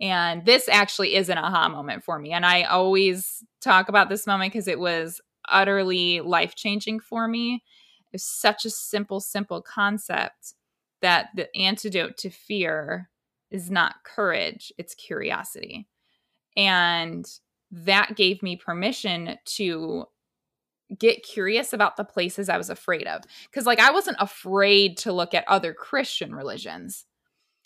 [0.00, 2.32] And this actually is an aha moment for me.
[2.32, 7.64] And I always talk about this moment because it was utterly life changing for me.
[8.12, 10.54] It's such a simple, simple concept
[11.02, 13.10] that the antidote to fear
[13.50, 15.88] is not courage, it's curiosity.
[16.56, 17.26] And
[17.70, 20.06] that gave me permission to
[20.96, 23.22] get curious about the places I was afraid of.
[23.50, 27.06] Because, like, I wasn't afraid to look at other Christian religions,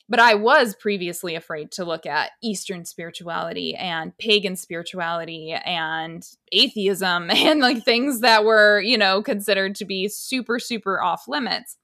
[0.09, 7.31] but I was previously afraid to look at Eastern spirituality and pagan spirituality and atheism
[7.35, 11.77] and like things that were, you know, considered to be super, super off limits.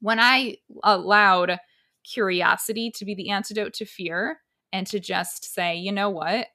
[0.00, 1.58] When I allowed
[2.04, 4.38] curiosity to be the antidote to fear
[4.72, 6.48] and to just say, you know what?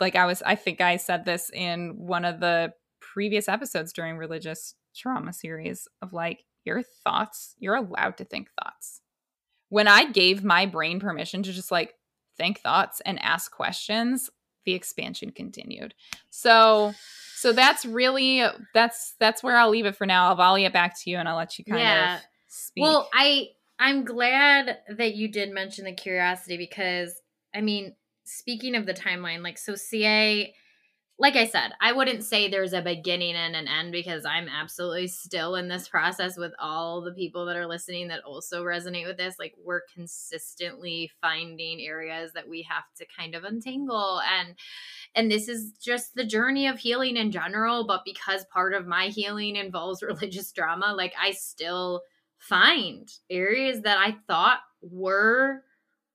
[0.00, 2.72] Like I was, I think I said this in one of the
[3.12, 9.00] previous episodes during religious trauma series of like your thoughts, you're allowed to think thoughts.
[9.68, 11.94] When I gave my brain permission to just like
[12.36, 14.30] think thoughts and ask questions,
[14.64, 15.94] the expansion continued.
[16.30, 16.94] So
[17.36, 18.44] so that's really
[18.74, 20.28] that's that's where I'll leave it for now.
[20.28, 22.16] I'll volley it back to you and I'll let you kind yeah.
[22.16, 22.82] of speak.
[22.82, 23.48] Well, I
[23.78, 27.20] I'm glad that you did mention the curiosity because
[27.54, 27.94] I mean,
[28.24, 30.54] speaking of the timeline, like so CA
[31.22, 35.06] like I said, I wouldn't say there's a beginning and an end because I'm absolutely
[35.06, 39.18] still in this process with all the people that are listening that also resonate with
[39.18, 39.36] this.
[39.38, 44.56] Like we're consistently finding areas that we have to kind of untangle and
[45.14, 49.06] and this is just the journey of healing in general, but because part of my
[49.06, 52.02] healing involves religious trauma, like I still
[52.36, 55.62] find areas that I thought were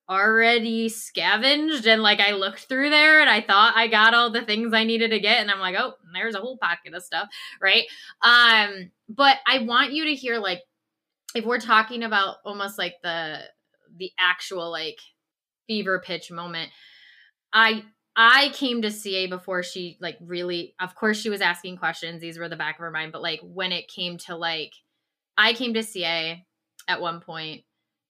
[0.10, 4.42] already scavenged and like I looked through there and I thought I got all the
[4.42, 7.28] things I needed to get and I'm like, "Oh, there's a whole pocket of stuff."
[7.62, 7.84] Right?
[8.22, 10.62] Um but I want you to hear like
[11.36, 13.40] if we're talking about almost like the
[13.98, 15.00] the actual like
[15.68, 16.72] fever pitch moment,
[17.54, 17.84] I
[18.16, 22.40] I came to CA before she like really of course she was asking questions, these
[22.40, 24.74] were the back of her mind, but like when it came to like
[25.38, 26.46] I came to CA
[26.88, 27.64] at one point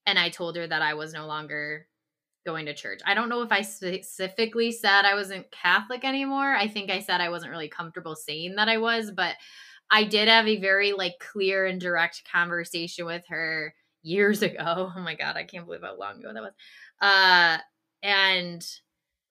[0.08, 1.86] and I told her that I was no longer
[2.46, 3.02] going to church.
[3.06, 6.56] I don't know if I specifically said I wasn't Catholic anymore.
[6.56, 9.36] I think I said I wasn't really comfortable saying that I was, but
[9.92, 14.92] I did have a very like clear and direct conversation with her years ago.
[14.96, 16.54] Oh my god, I can't believe how long ago that was.
[17.02, 17.58] Uh
[18.02, 18.66] and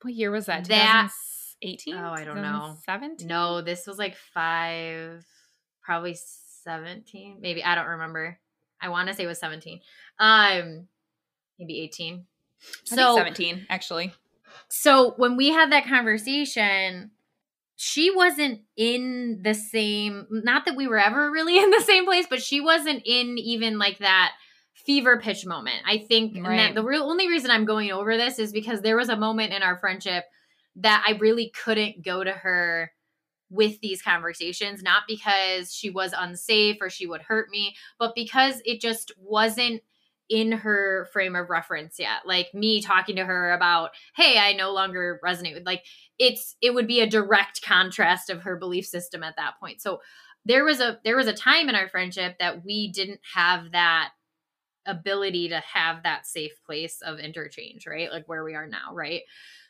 [0.02, 0.66] what year was that?
[0.66, 1.10] That
[1.62, 1.94] 18?
[1.94, 2.76] Oh, I don't know.
[2.84, 3.26] 17?
[3.26, 5.24] No, this was like 5
[5.82, 6.18] probably
[6.64, 8.38] 17, maybe I don't remember.
[8.80, 9.80] I want to say it was 17.
[10.18, 10.88] Um,
[11.59, 12.24] maybe 18.
[12.85, 14.12] so 17, actually.
[14.68, 17.11] So when we had that conversation,
[17.76, 22.26] she wasn't in the same, not that we were ever really in the same place,
[22.29, 24.33] but she wasn't in even like that
[24.74, 25.83] fever pitch moment.
[25.87, 26.74] I think right.
[26.74, 29.62] the real only reason I'm going over this is because there was a moment in
[29.62, 30.24] our friendship
[30.76, 32.92] that I really couldn't go to her
[33.50, 38.61] with these conversations, not because she was unsafe or she would hurt me, but because
[38.64, 39.82] it just wasn't
[40.29, 42.27] in her frame of reference yet.
[42.27, 45.85] Like me talking to her about, hey, I no longer resonate with like
[46.18, 49.81] it's it would be a direct contrast of her belief system at that point.
[49.81, 50.01] So
[50.45, 54.11] there was a there was a time in our friendship that we didn't have that
[54.87, 58.11] ability to have that safe place of interchange, right?
[58.11, 59.22] Like where we are now, right?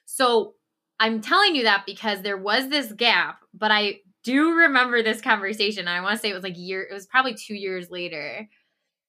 [0.04, 0.54] So
[1.00, 5.88] I'm telling you that because there was this gap, but I do remember this conversation.
[5.88, 8.48] I want to say it was like year, it was probably two years later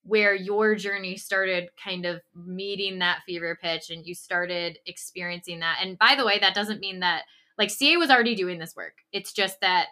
[0.08, 5.80] where your journey started kind of meeting that fever pitch and you started experiencing that.
[5.82, 7.24] And by the way, that doesn't mean that
[7.58, 8.94] like CA was already doing this work.
[9.12, 9.88] It's just that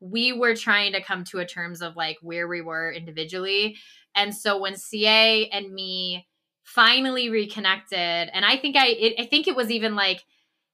[0.00, 3.76] we were trying to come to a terms of like where we were individually.
[4.14, 6.26] And so when CA and me
[6.62, 7.98] finally reconnected,
[8.32, 10.24] and I think I it, I think it was even like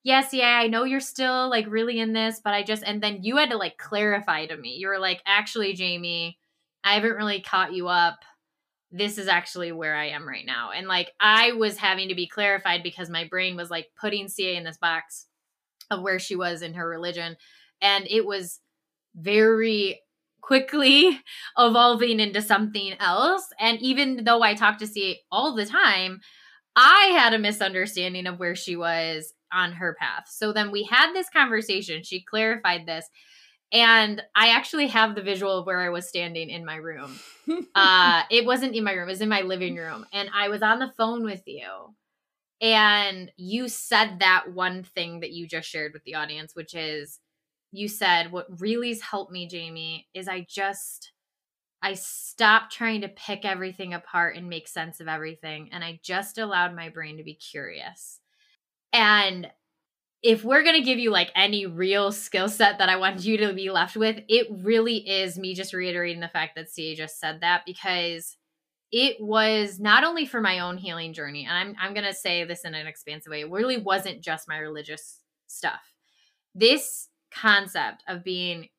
[0.05, 3.23] yes, yeah, I know you're still like really in this, but I just, and then
[3.23, 4.75] you had to like clarify to me.
[4.77, 6.39] You were like, actually, Jaime,
[6.85, 8.19] I haven't really caught you up
[8.97, 10.71] this is actually where I am right now.
[10.71, 14.55] And like I was having to be clarified because my brain was like putting CA
[14.55, 15.27] in this box
[15.91, 17.37] of where she was in her religion.
[17.83, 18.61] And it was
[19.17, 20.01] very
[20.41, 21.21] quickly
[21.59, 23.49] evolving into something else.
[23.59, 26.21] And even though I talked to CA all the time,
[26.77, 30.27] I had a misunderstanding of where she was on her path.
[30.29, 32.05] So then we had this conversation.
[32.05, 33.09] She clarified this.
[33.75, 37.19] And I actually have the visual of where I was standing in my room.
[37.75, 40.07] uh, it wasn't in my room, it was in my living room.
[40.13, 41.95] And I was on the phone with you.
[42.61, 47.19] And you said that one thing that you just shared with the audience, which is
[47.73, 51.11] you said, What really's helped me, Jaime, is I just,
[51.83, 55.71] I stopped trying to pick everything apart and make sense of everything.
[55.73, 58.21] And I just allowed my brain to be curious.
[58.93, 59.49] And
[60.25, 63.37] if we're going to give you like any real skill set that I want you
[63.37, 67.21] to be left with, it really is me just reiterating the fact that CA just
[67.21, 68.39] said that because
[68.91, 72.43] it was not only for my own healing journey, and I'm, I'm going to say
[72.45, 75.93] this in an expansive way, it really wasn't just my religious stuff.
[76.55, 78.71] This concept of being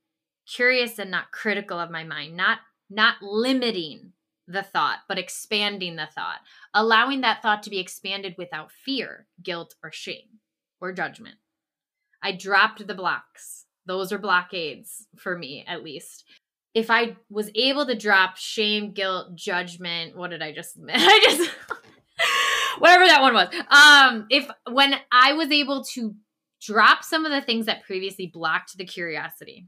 [0.51, 4.13] curious and not critical of my mind, not not limiting
[4.47, 6.39] the thought, but expanding the thought,
[6.73, 10.39] allowing that thought to be expanded without fear, guilt, or shame
[10.81, 11.35] or judgment.
[12.21, 13.65] I dropped the blocks.
[13.85, 16.25] Those are blockades for me, at least.
[16.73, 21.49] If I was able to drop shame, guilt, judgment, what did I just I just
[22.79, 23.47] whatever that one was.
[23.69, 26.15] Um if when I was able to
[26.61, 29.67] drop some of the things that previously blocked the curiosity.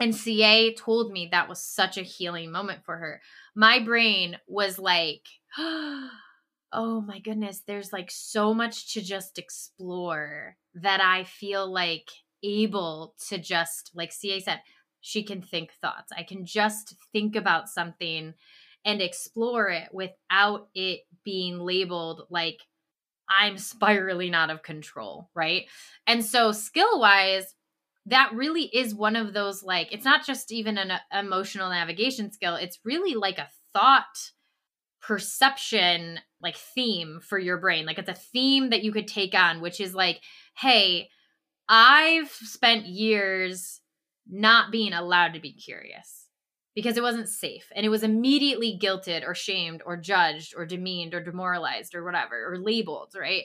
[0.00, 3.20] And CA told me that was such a healing moment for her.
[3.54, 5.22] My brain was like
[6.72, 12.08] oh my goodness, there's like so much to just explore that I feel like
[12.42, 14.60] able to just, like CA said,
[15.00, 16.12] she can think thoughts.
[16.16, 18.34] I can just think about something
[18.84, 22.60] and explore it without it being labeled like
[23.28, 25.66] I'm spiraling out of control, right?
[26.06, 27.54] And so, skill wise,
[28.06, 32.32] that really is one of those like, it's not just even an uh, emotional navigation
[32.32, 34.32] skill, it's really like a thought
[35.02, 37.86] perception like theme for your brain.
[37.86, 40.20] Like it's a theme that you could take on, which is like,
[40.56, 41.08] hey,
[41.68, 43.80] I've spent years
[44.28, 46.26] not being allowed to be curious
[46.74, 51.14] because it wasn't safe and it was immediately guilted or shamed or judged or demeaned
[51.14, 53.44] or demoralized or whatever or labeled, right?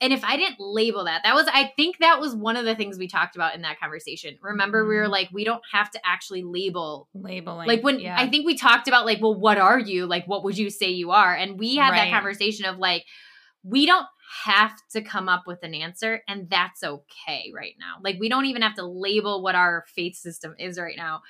[0.00, 2.74] And if I didn't label that, that was, I think that was one of the
[2.74, 4.36] things we talked about in that conversation.
[4.42, 4.90] Remember, mm-hmm.
[4.90, 5.12] we were mm-hmm.
[5.12, 7.08] like, we don't have to actually label.
[7.14, 7.66] Labeling.
[7.66, 8.14] Like when yeah.
[8.18, 10.06] I think we talked about, like, well, what are you?
[10.06, 11.34] Like, what would you say you are?
[11.34, 12.04] And we had right.
[12.04, 13.04] that conversation of like,
[13.62, 14.06] we don't
[14.44, 17.94] have to come up with an answer, and that's okay right now.
[18.02, 21.22] Like, we don't even have to label what our faith system is right now.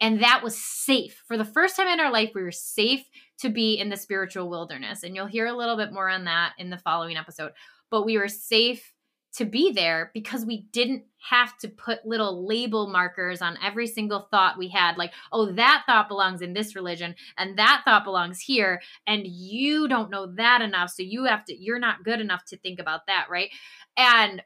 [0.00, 1.22] And that was safe.
[1.26, 3.04] For the first time in our life, we were safe
[3.40, 5.02] to be in the spiritual wilderness.
[5.02, 7.52] And you'll hear a little bit more on that in the following episode
[7.92, 8.92] but we were safe
[9.34, 14.28] to be there because we didn't have to put little label markers on every single
[14.30, 18.40] thought we had like oh that thought belongs in this religion and that thought belongs
[18.40, 22.44] here and you don't know that enough so you have to you're not good enough
[22.44, 23.50] to think about that right?
[23.96, 24.42] And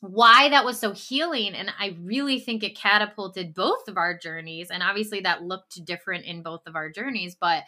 [0.00, 4.68] why that was so healing and i really think it catapulted both of our journeys
[4.68, 7.62] and obviously that looked different in both of our journeys but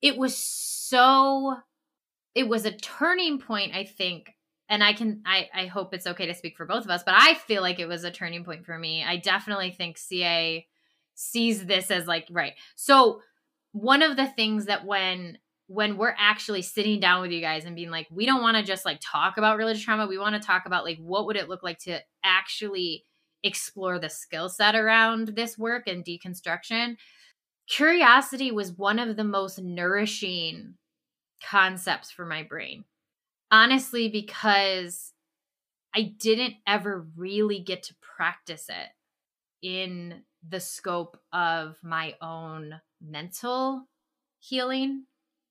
[0.00, 1.56] it was so
[2.34, 4.34] it was a turning point, I think.
[4.68, 7.14] And I can I I hope it's okay to speak for both of us, but
[7.16, 9.04] I feel like it was a turning point for me.
[9.04, 10.66] I definitely think CA
[11.14, 12.54] sees this as like right.
[12.74, 13.20] So
[13.72, 17.76] one of the things that when when we're actually sitting down with you guys and
[17.76, 20.46] being like we don't want to just like talk about religious trauma we want to
[20.46, 23.04] talk about like what would it look like to actually
[23.42, 26.96] explore the skill set around this work and deconstruction
[27.68, 30.74] curiosity was one of the most nourishing
[31.48, 32.84] concepts for my brain.
[33.50, 35.12] Honestly, because
[35.94, 38.88] I didn't ever really get to practice it
[39.62, 43.88] in the scope of my own mental
[44.40, 45.04] healing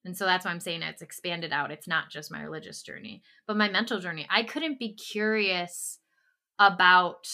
[0.03, 1.71] And so that's why I'm saying it's expanded out.
[1.71, 4.27] It's not just my religious journey, but my mental journey.
[4.29, 5.99] I couldn't be curious
[6.57, 7.27] about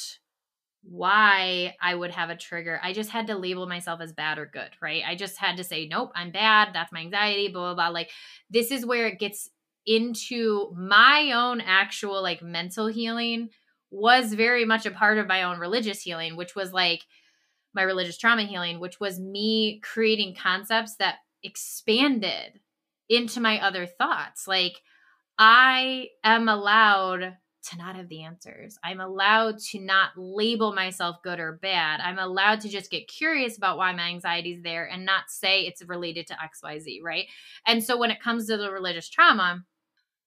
[0.84, 2.80] why I would have a trigger.
[2.82, 5.04] I just had to label myself as bad or good, right?
[5.06, 6.70] I just had to say, nope, I'm bad.
[6.74, 7.94] That's my anxiety, blah, blah, blah.
[7.94, 8.12] Like,
[8.50, 9.50] this is where it gets
[9.86, 13.50] into my own actual like mental healing
[13.90, 17.04] was very much a part of my own religious healing, which was like
[17.74, 22.60] my religious trauma healing, which was me creating concepts that expanded
[23.10, 24.48] into my other thoughts.
[24.48, 24.82] Like,
[25.38, 27.38] I am allowed
[27.70, 28.78] to not have the answers.
[28.84, 32.00] I'm allowed to not label myself good or bad.
[32.00, 35.62] I'm allowed to just get curious about why my anxiety is there and not say
[35.62, 37.26] it's related to XYZ, right?
[37.66, 39.64] And so when it comes to the religious trauma,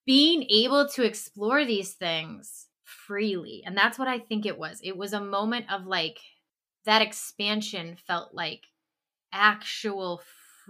[0.06, 4.80] being able to explore these things freely, and that's what I think it was.
[4.82, 6.18] It was a moment of like
[6.84, 8.62] that expansion felt like
[9.32, 10.20] actual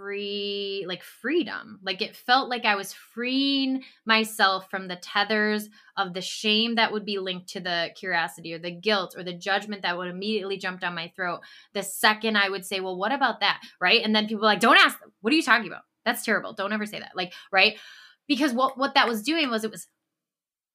[0.00, 1.78] free like freedom.
[1.82, 6.90] Like it felt like i was freeing myself from the tethers of the shame that
[6.90, 10.56] would be linked to the curiosity or the guilt or the judgment that would immediately
[10.56, 11.40] jump down my throat
[11.74, 13.60] the second i would say well what about that?
[13.80, 14.02] Right?
[14.02, 15.12] And then people like don't ask them.
[15.20, 15.82] What are you talking about?
[16.06, 16.54] That's terrible.
[16.54, 17.12] Don't ever say that.
[17.14, 17.78] Like right?
[18.26, 19.86] Because what what that was doing was it was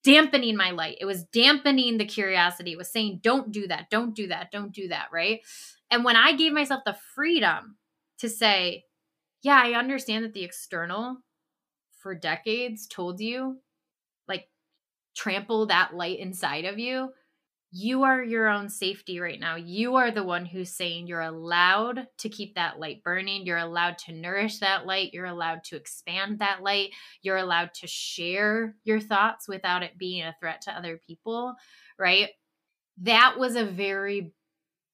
[0.04, 0.98] dampening my light.
[1.02, 2.74] It was dampening the curiosity.
[2.74, 3.90] It was saying don't do that.
[3.90, 4.52] Don't do that.
[4.52, 5.08] Don't do that.
[5.12, 5.42] Right?
[5.90, 7.78] And when i gave myself the freedom
[8.20, 8.84] to say
[9.46, 11.18] yeah, I understand that the external
[12.00, 13.60] for decades told you,
[14.28, 14.50] like,
[15.16, 17.12] trample that light inside of you.
[17.72, 19.56] You are your own safety right now.
[19.56, 23.46] You are the one who's saying you're allowed to keep that light burning.
[23.46, 25.14] You're allowed to nourish that light.
[25.14, 26.90] You're allowed to expand that light.
[27.22, 31.54] You're allowed to share your thoughts without it being a threat to other people,
[32.00, 32.30] right?
[33.04, 34.34] That was a very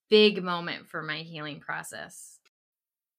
[0.10, 2.41] big moment for my healing process.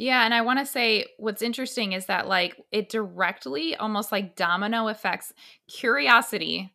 [0.00, 4.34] Yeah, and I want to say what's interesting is that like it directly almost like
[4.34, 5.34] domino effects
[5.68, 6.72] curiosity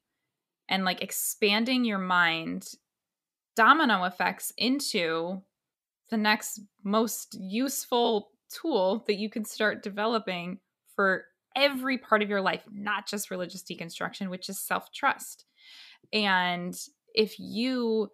[0.70, 2.68] and like expanding your mind
[3.56, 5.42] domino effects into
[6.12, 10.60] the next most useful tool that you can start developing
[10.96, 15.46] for every part of your life, not just religious deconstruction, which is self-trust.
[16.14, 16.80] And
[17.16, 18.12] if you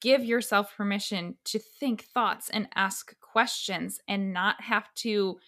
[0.00, 5.38] give yourself permission to think thoughts and ask questions and not have to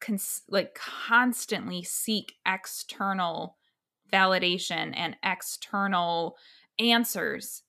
[0.00, 3.56] cons- like constantly seek external
[4.12, 6.36] validation and external
[6.78, 7.62] answers.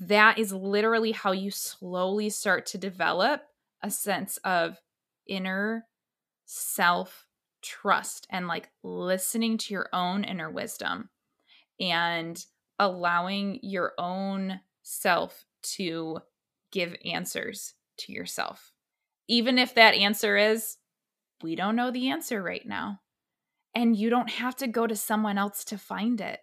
[0.00, 3.42] That is literally how you slowly start to develop
[3.82, 4.78] a sense of
[5.26, 5.86] inner
[6.46, 7.26] self
[7.62, 11.10] trust and like listening to your own inner wisdom
[11.80, 12.44] and
[12.78, 16.18] allowing your own self to
[16.72, 18.72] give answers to yourself.
[19.28, 20.78] Even if that answer is,
[21.42, 23.00] we don't know the answer right now.
[23.74, 26.40] And you don't have to go to someone else to find it.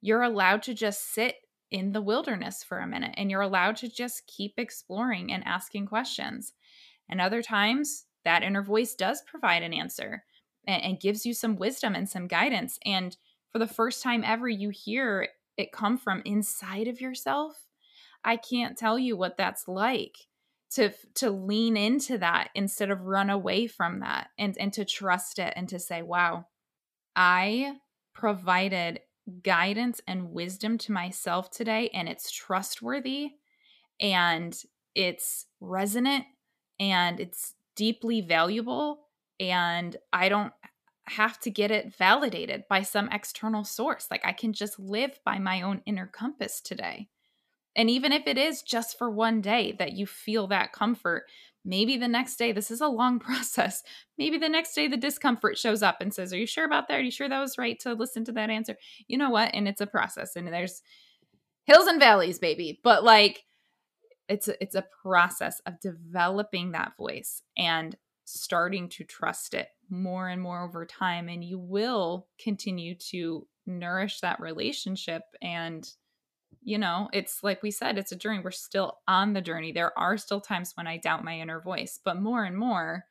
[0.00, 1.36] You're allowed to just sit
[1.70, 5.86] in the wilderness for a minute and you're allowed to just keep exploring and asking
[5.86, 6.52] questions.
[7.10, 10.22] And other times, that inner voice does provide an answer
[10.66, 12.78] and, and gives you some wisdom and some guidance.
[12.86, 13.16] And
[13.50, 17.67] for the first time ever, you hear it come from inside of yourself
[18.24, 20.28] I can't tell you what that's like
[20.70, 25.38] to to lean into that instead of run away from that and and to trust
[25.38, 26.46] it and to say wow
[27.16, 27.74] i
[28.14, 29.00] provided
[29.42, 33.30] guidance and wisdom to myself today and it's trustworthy
[34.00, 34.62] and
[34.94, 36.24] it's resonant
[36.78, 39.06] and it's deeply valuable
[39.40, 40.52] and i don't
[41.06, 44.08] have to get it validated by some external source.
[44.10, 47.08] Like i can just live by my own inner compass today
[47.76, 51.24] and even if it is just for one day that you feel that comfort,
[51.64, 53.82] maybe the next day, this is a long process.
[54.16, 56.98] Maybe the next day the discomfort shows up and says, Are you sure about that?
[56.98, 58.76] Are you sure that was right to listen to that answer?
[59.06, 59.50] You know what?
[59.54, 60.82] And it's a process and there's
[61.64, 62.80] hills and valleys, baby.
[62.82, 63.44] But like,
[64.28, 70.28] it's a, it's a process of developing that voice and starting to trust it more
[70.28, 75.90] and more over time and you will continue to nourish that relationship and
[76.62, 78.40] you know, it's like we said, it's a journey.
[78.42, 79.72] We're still on the journey.
[79.72, 83.04] There are still times when I doubt my inner voice, but more and more,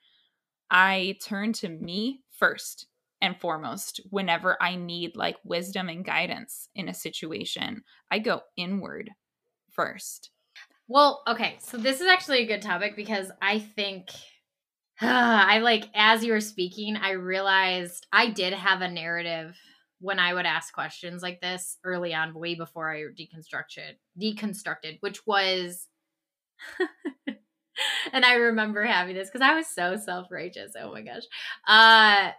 [0.70, 2.88] I turn to me first
[3.22, 7.84] and foremost whenever I need like wisdom and guidance in a situation.
[8.12, 9.10] I go inward
[9.72, 10.30] first.
[10.88, 11.58] Well, okay.
[11.60, 14.10] So this is actually a good topic because I think
[15.02, 19.56] I like as you were speaking, I realized I did have a narrative
[20.00, 25.26] when I would ask questions like this early on, way before I deconstructed deconstructed, which
[25.26, 25.88] was
[28.14, 30.74] and I remember having this because I was so self-righteous.
[30.80, 31.24] Oh my gosh.
[31.68, 32.32] Uh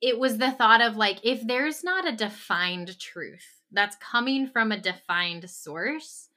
[0.00, 4.72] it was the thought of like if there's not a defined truth that's coming from
[4.72, 6.27] a defined source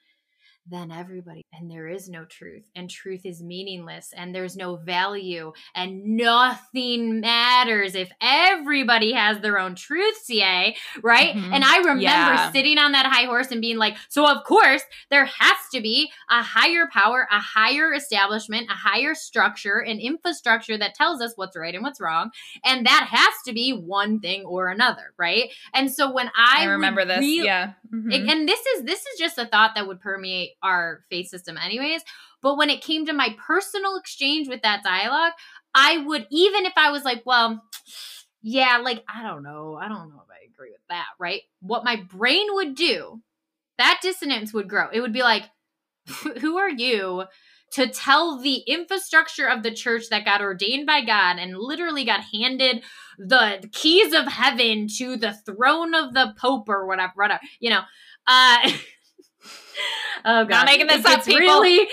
[0.70, 5.52] then everybody and there is no truth and truth is meaningless and there's no value
[5.74, 11.54] and nothing matters if everybody has their own truth ca right mm-hmm.
[11.54, 12.52] and i remember yeah.
[12.52, 16.12] sitting on that high horse and being like so of course there has to be
[16.30, 21.58] a higher power a higher establishment a higher structure an infrastructure that tells us what's
[21.58, 22.30] right and what's wrong
[22.64, 26.66] and that has to be one thing or another right and so when i, I
[26.66, 28.12] remember this re- yeah mm-hmm.
[28.30, 32.02] and this is this is just a thought that would permeate our faith system anyways.
[32.42, 35.34] But when it came to my personal exchange with that dialogue,
[35.74, 37.64] I would, even if I was like, well,
[38.42, 39.78] yeah, like, I don't know.
[39.80, 41.42] I don't know if I agree with that, right?
[41.62, 43.22] What my brain would do,
[43.78, 44.90] that dissonance would grow.
[44.92, 45.44] It would be like,
[46.40, 47.26] who are you
[47.74, 52.22] to tell the infrastructure of the church that got ordained by God and literally got
[52.34, 52.84] handed
[53.18, 57.82] the keys of heaven to the throne of the Pope or whatever, whatever you know?
[58.28, 58.72] Uh,
[60.26, 61.24] oh god, not making this it up.
[61.24, 61.40] People.
[61.40, 61.88] Really,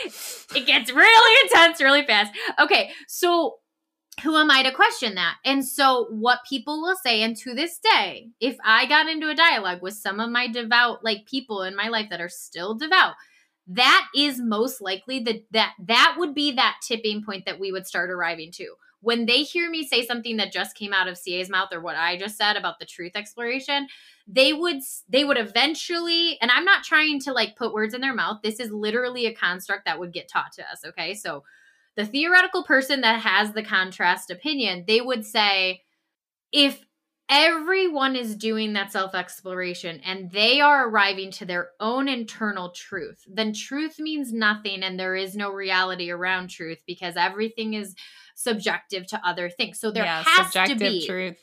[0.54, 2.32] it gets really intense really fast.
[2.58, 3.56] Okay, so
[4.22, 5.36] who am I to question that?
[5.44, 9.34] And so, what people will say, and to this day, if I got into a
[9.34, 13.14] dialogue with some of my devout, like people in my life that are still devout,
[13.68, 17.86] that is most likely the that that would be that tipping point that we would
[17.86, 18.74] start arriving to.
[19.00, 21.96] When they hear me say something that just came out of CA's mouth or what
[21.96, 23.86] I just said about the truth exploration,
[24.26, 28.14] they would they would eventually and i'm not trying to like put words in their
[28.14, 31.14] mouth this is literally a construct that would get taught to us okay?
[31.14, 31.44] So
[31.96, 35.82] the theoretical person that has the contrast opinion they would say
[36.52, 36.84] if
[37.28, 43.22] everyone is doing that self exploration and they are arriving to their own internal truth,
[43.28, 47.94] then truth means nothing and there is no reality around truth because everything is
[48.38, 49.80] subjective to other things.
[49.80, 51.38] So there yeah, has to be truth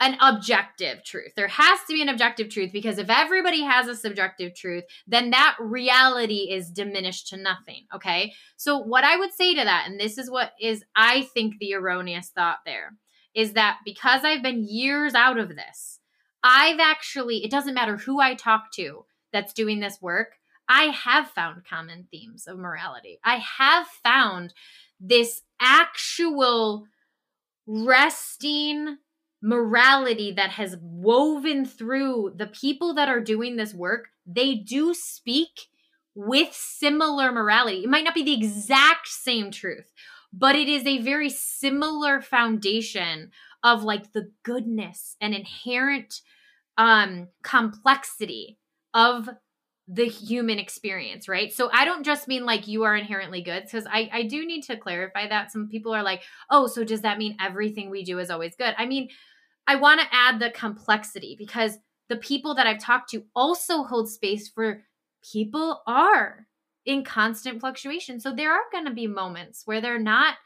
[0.00, 1.32] an objective truth.
[1.36, 5.30] There has to be an objective truth because if everybody has a subjective truth, then
[5.30, 7.84] that reality is diminished to nothing.
[7.94, 8.32] Okay.
[8.56, 11.74] So, what I would say to that, and this is what is, I think, the
[11.74, 12.96] erroneous thought there,
[13.34, 16.00] is that because I've been years out of this,
[16.42, 19.04] I've actually, it doesn't matter who I talk to
[19.34, 20.36] that's doing this work,
[20.66, 23.18] I have found common themes of morality.
[23.22, 24.54] I have found
[25.00, 26.86] this actual
[27.66, 28.98] resting
[29.42, 35.68] morality that has woven through the people that are doing this work, they do speak
[36.14, 37.84] with similar morality.
[37.84, 39.90] It might not be the exact same truth,
[40.32, 43.30] but it is a very similar foundation
[43.62, 46.20] of like the goodness and inherent
[46.78, 48.58] um complexity
[48.94, 49.28] of
[49.92, 51.52] the human experience, right?
[51.52, 54.62] So I don't just mean like you are inherently good, because I, I do need
[54.64, 55.50] to clarify that.
[55.50, 58.72] Some people are like, oh, so does that mean everything we do is always good?
[58.78, 59.08] I mean,
[59.66, 61.76] I want to add the complexity because
[62.08, 64.84] the people that I've talked to also hold space for
[65.32, 66.46] people are
[66.86, 68.20] in constant fluctuation.
[68.20, 70.36] So there are going to be moments where they're not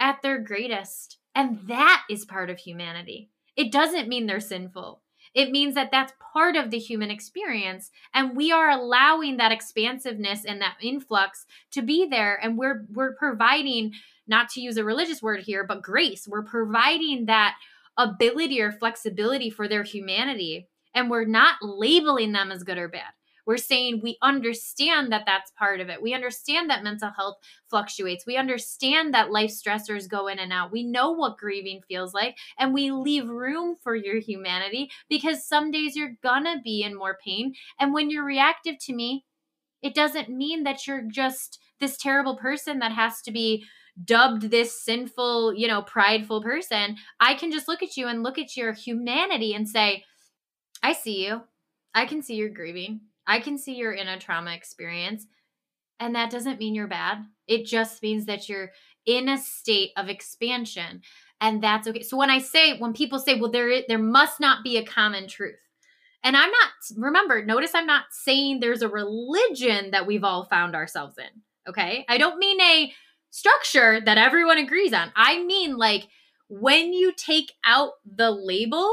[0.00, 1.18] at their greatest.
[1.34, 3.30] And that is part of humanity.
[3.54, 5.02] It doesn't mean they're sinful.
[5.34, 7.90] It means that that's part of the human experience.
[8.12, 12.38] And we are allowing that expansiveness and that influx to be there.
[12.40, 13.92] And we're, we're providing,
[14.26, 16.28] not to use a religious word here, but grace.
[16.28, 17.56] We're providing that
[17.96, 20.68] ability or flexibility for their humanity.
[20.94, 23.12] And we're not labeling them as good or bad.
[23.46, 26.02] We're saying we understand that that's part of it.
[26.02, 27.36] We understand that mental health
[27.68, 28.26] fluctuates.
[28.26, 30.72] We understand that life stressors go in and out.
[30.72, 35.70] We know what grieving feels like, and we leave room for your humanity because some
[35.70, 37.54] days you're gonna be in more pain.
[37.78, 39.24] And when you're reactive to me,
[39.82, 43.64] it doesn't mean that you're just this terrible person that has to be
[44.02, 48.38] dubbed this sinful, you know, prideful person, I can just look at you and look
[48.38, 50.04] at your humanity and say,
[50.82, 51.42] I see you.
[51.94, 53.02] I can see you're grieving.
[53.26, 55.26] I can see you're in a trauma experience.
[56.00, 57.24] And that doesn't mean you're bad.
[57.46, 58.72] It just means that you're
[59.06, 61.02] in a state of expansion.
[61.40, 62.02] And that's okay.
[62.02, 65.28] So when I say, when people say, well, there, there must not be a common
[65.28, 65.54] truth.
[66.22, 70.74] And I'm not, remember, notice I'm not saying there's a religion that we've all found
[70.74, 71.42] ourselves in.
[71.68, 72.04] Okay.
[72.08, 72.92] I don't mean a
[73.30, 75.12] structure that everyone agrees on.
[75.14, 76.08] I mean, like,
[76.48, 78.90] when you take out the label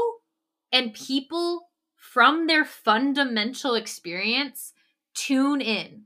[0.72, 1.68] and people
[2.12, 4.74] from their fundamental experience
[5.14, 6.02] tune in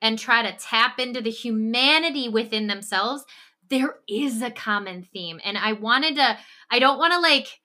[0.00, 3.24] and try to tap into the humanity within themselves,
[3.68, 5.40] there is a common theme.
[5.44, 6.38] And I wanted to,
[6.70, 7.60] I don't want to like,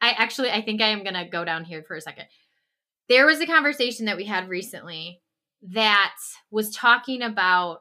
[0.00, 2.24] I actually, I think I am going to go down here for a second.
[3.08, 5.20] There was a conversation that we had recently
[5.62, 6.16] that
[6.50, 7.80] was talking about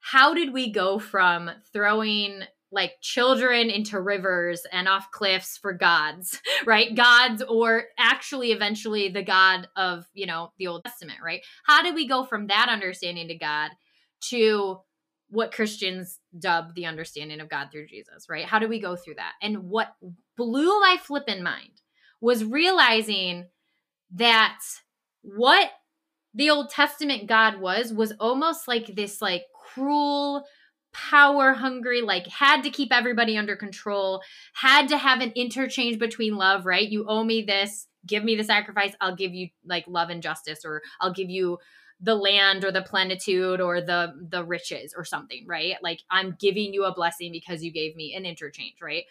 [0.00, 2.42] how did we go from throwing
[2.72, 6.96] like children into rivers and off cliffs for gods, right?
[6.96, 11.42] Gods, or actually eventually the God of, you know, the Old Testament, right?
[11.64, 13.70] How do we go from that understanding to God
[14.30, 14.80] to
[15.28, 18.44] what Christians dub the understanding of God through Jesus, right?
[18.44, 19.32] How do we go through that?
[19.40, 19.94] And what
[20.36, 21.80] blew my flippin' mind
[22.20, 23.46] was realizing
[24.14, 24.60] that
[25.22, 25.70] what
[26.34, 30.44] the Old Testament God was was almost like this like cruel
[30.92, 34.22] power hungry, like had to keep everybody under control,
[34.54, 36.88] had to have an interchange between love, right?
[36.88, 40.64] You owe me this, give me the sacrifice, I'll give you like love and justice,
[40.64, 41.58] or I'll give you
[42.00, 45.76] the land or the plenitude or the the riches or something, right?
[45.82, 49.04] Like I'm giving you a blessing because you gave me an interchange, right?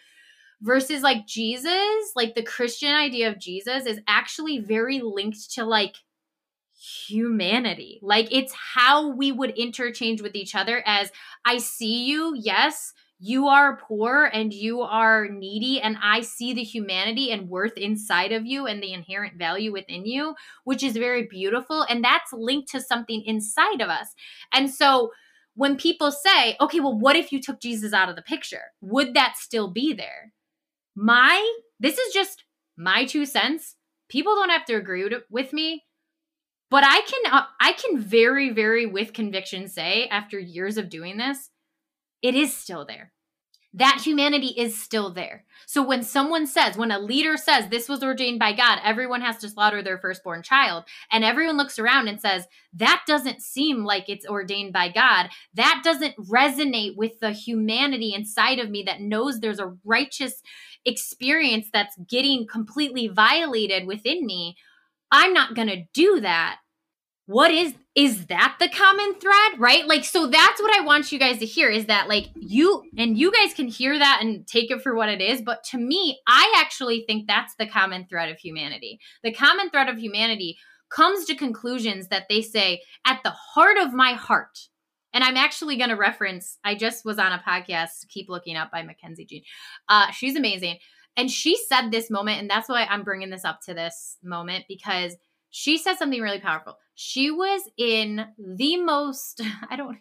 [0.60, 5.96] Versus like Jesus, like the Christian idea of Jesus is actually very linked to like
[6.82, 8.00] humanity.
[8.02, 11.12] Like it's how we would interchange with each other as
[11.44, 16.64] I see you, yes, you are poor and you are needy and I see the
[16.64, 21.28] humanity and worth inside of you and the inherent value within you, which is very
[21.28, 24.08] beautiful and that's linked to something inside of us.
[24.52, 25.12] And so
[25.54, 29.14] when people say, "Okay, well what if you took Jesus out of the picture?" Would
[29.14, 30.32] that still be there?
[30.96, 32.44] My this is just
[32.76, 33.76] my two cents.
[34.08, 35.84] People don't have to agree with me
[36.72, 41.18] but I can uh, I can very very with conviction say after years of doing
[41.18, 41.50] this,
[42.22, 43.12] it is still there.
[43.74, 45.44] That humanity is still there.
[45.66, 49.38] So when someone says, when a leader says this was ordained by God, everyone has
[49.38, 54.08] to slaughter their firstborn child, and everyone looks around and says, that doesn't seem like
[54.08, 55.30] it's ordained by God.
[55.54, 60.42] That doesn't resonate with the humanity inside of me that knows there's a righteous
[60.84, 64.56] experience that's getting completely violated within me.
[65.12, 66.56] I'm not going to do that.
[67.26, 69.86] What is is that the common thread right?
[69.86, 73.18] Like so that's what i want you guys to hear is that like you and
[73.18, 76.18] you guys can hear that and take it for what it is but to me
[76.26, 78.98] i actually think that's the common thread of humanity.
[79.22, 80.56] The common thread of humanity
[80.90, 84.58] comes to conclusions that they say at the heart of my heart.
[85.12, 88.70] And i'm actually going to reference i just was on a podcast keep looking up
[88.70, 89.42] by mackenzie jean.
[89.88, 90.78] Uh, she's amazing
[91.16, 94.64] and she said this moment and that's why i'm bringing this up to this moment
[94.68, 95.16] because
[95.52, 96.78] she said something really powerful.
[96.94, 99.98] She was in the most, I don't,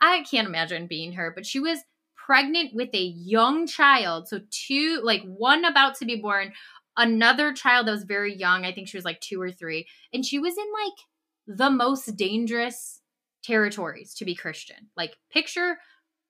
[0.00, 1.80] I can't imagine being her, but she was
[2.16, 4.28] pregnant with a young child.
[4.28, 6.52] So, two, like one about to be born,
[6.96, 8.64] another child that was very young.
[8.64, 9.88] I think she was like two or three.
[10.14, 13.00] And she was in like the most dangerous
[13.42, 14.88] territories to be Christian.
[14.96, 15.78] Like, picture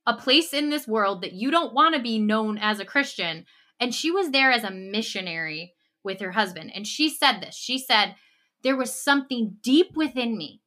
[0.06, 3.44] a place in this world that you don't want to be known as a Christian.
[3.82, 5.74] And she was there as a missionary
[6.04, 6.70] with her husband.
[6.72, 8.14] And she said this she said,
[8.62, 10.62] there was something deep within me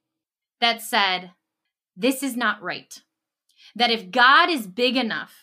[0.59, 1.31] that said,
[1.95, 3.01] This is not right.
[3.73, 5.33] That if God is big enough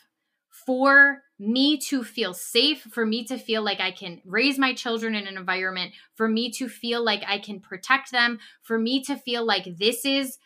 [0.50, 5.14] for me to feel safe, for me to feel like I can raise my children
[5.14, 9.16] in an environment, for me to feel like I can protect them, for me to
[9.16, 10.36] feel like this is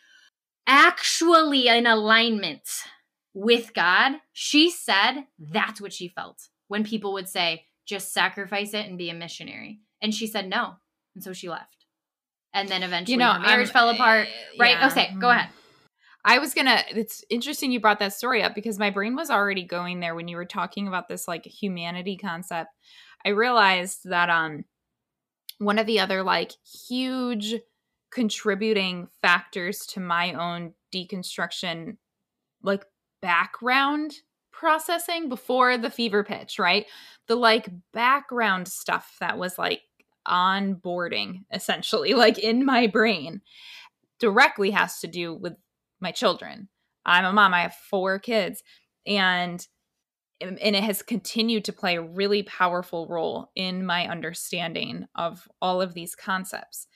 [0.65, 2.69] actually in alignment
[3.33, 8.87] with God, she said that's what she felt when people would say, just sacrifice it
[8.87, 9.79] and be a missionary.
[10.01, 10.73] And she said no.
[11.15, 11.77] And so she left
[12.57, 14.27] and then eventually you know, her marriage um, fell apart.
[14.27, 14.77] Eh, right?
[14.79, 14.87] Yeah.
[14.87, 15.37] Okay, go mm-hmm.
[15.37, 15.49] ahead.
[16.25, 16.81] I was gonna.
[16.89, 20.27] It's interesting you brought that story up because my brain was already going there when
[20.27, 22.71] you were talking about this like humanity concept.
[23.23, 24.65] I realized that um
[25.59, 26.51] one of the other like
[26.89, 27.55] huge
[28.11, 31.97] contributing factors to my own deconstruction
[32.63, 32.85] like
[33.21, 34.13] background
[34.57, 36.85] processing before the fever pitch, right?
[37.27, 39.81] The like background stuff that was like
[40.27, 43.41] onboarding essentially like in my brain
[44.19, 45.53] directly has to do with
[46.01, 46.67] my children
[47.05, 48.61] i'm a mom i have four kids
[49.05, 49.67] and
[50.39, 55.81] and it has continued to play a really powerful role in my understanding of all
[55.81, 56.87] of these concepts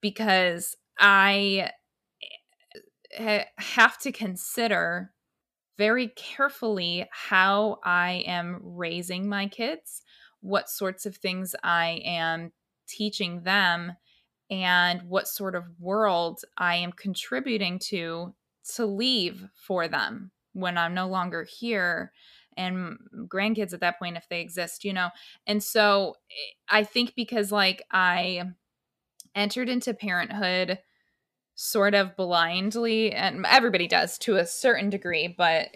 [0.00, 1.70] because i
[3.14, 5.12] eh, have to consider
[5.78, 10.02] very carefully how i am raising my kids
[10.46, 12.52] what sorts of things I am
[12.88, 13.92] teaching them
[14.48, 18.34] and what sort of world I am contributing to
[18.76, 22.12] to leave for them when I'm no longer here
[22.56, 22.96] and
[23.26, 25.10] grandkids at that point if they exist, you know.
[25.46, 28.44] And so eh, I think because like I
[29.34, 30.78] entered into parenthood
[31.56, 35.68] sort of blindly and everybody does to a certain degree, but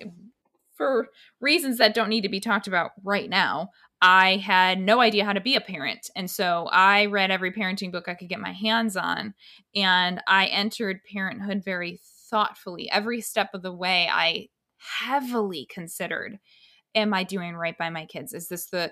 [0.76, 1.08] for
[1.40, 3.70] reasons that don't need to be talked about right now,
[4.02, 6.08] I had no idea how to be a parent.
[6.16, 9.34] And so I read every parenting book I could get my hands on.
[9.74, 12.00] And I entered parenthood very
[12.30, 12.90] thoughtfully.
[12.90, 16.38] Every step of the way, I heavily considered
[16.96, 18.34] Am I doing right by my kids?
[18.34, 18.90] Is this the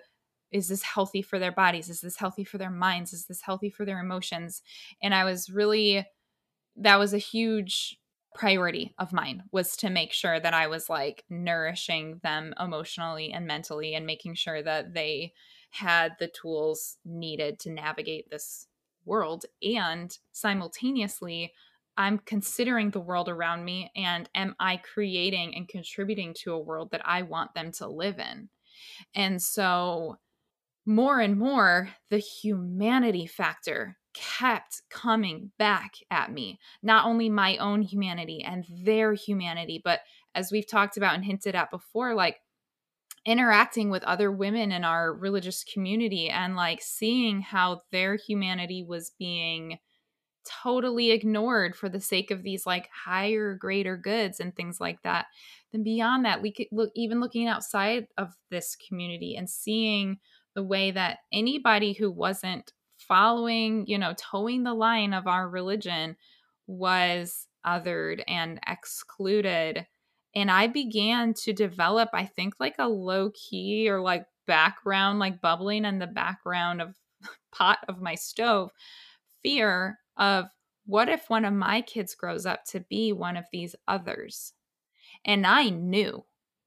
[0.53, 1.89] is this healthy for their bodies?
[1.89, 3.13] Is this healthy for their minds?
[3.13, 4.63] Is this healthy for their emotions?
[5.03, 6.07] And I was really,
[6.81, 7.99] that was a huge
[8.35, 13.47] priority of mine was to make sure that I was like nourishing them emotionally and
[13.47, 15.33] mentally and making sure that they
[15.71, 18.69] had the tools needed to navigate this
[19.05, 21.53] world and simultaneously
[21.97, 26.93] I'm considering the world around me and am I creating and contributing to a world
[26.93, 28.51] that I want them to live in?
[29.17, 30.19] And so
[30.87, 36.59] more and more the humanity factor kept coming back at me.
[36.83, 40.01] Not only my own humanity and their humanity, but
[40.35, 42.41] as we've talked about and hinted at before, like
[43.25, 49.13] interacting with other women in our religious community and like seeing how their humanity was
[49.19, 49.79] being
[50.63, 55.27] totally ignored for the sake of these like higher greater goods and things like that
[55.73, 60.19] then beyond that we could look even looking outside of this community and seeing
[60.55, 62.73] the way that anybody who wasn't
[63.09, 66.17] following, you know, toeing the line of our religion
[66.67, 69.87] was othered and excluded.
[70.35, 75.41] And I began to develop, I think, like a low key or like background, like
[75.41, 76.95] bubbling in the background of
[77.53, 78.71] pot of my stove
[79.43, 80.47] fear of
[80.87, 84.53] what if one of my kids grows up to be one of these others?
[85.25, 86.25] And I knew,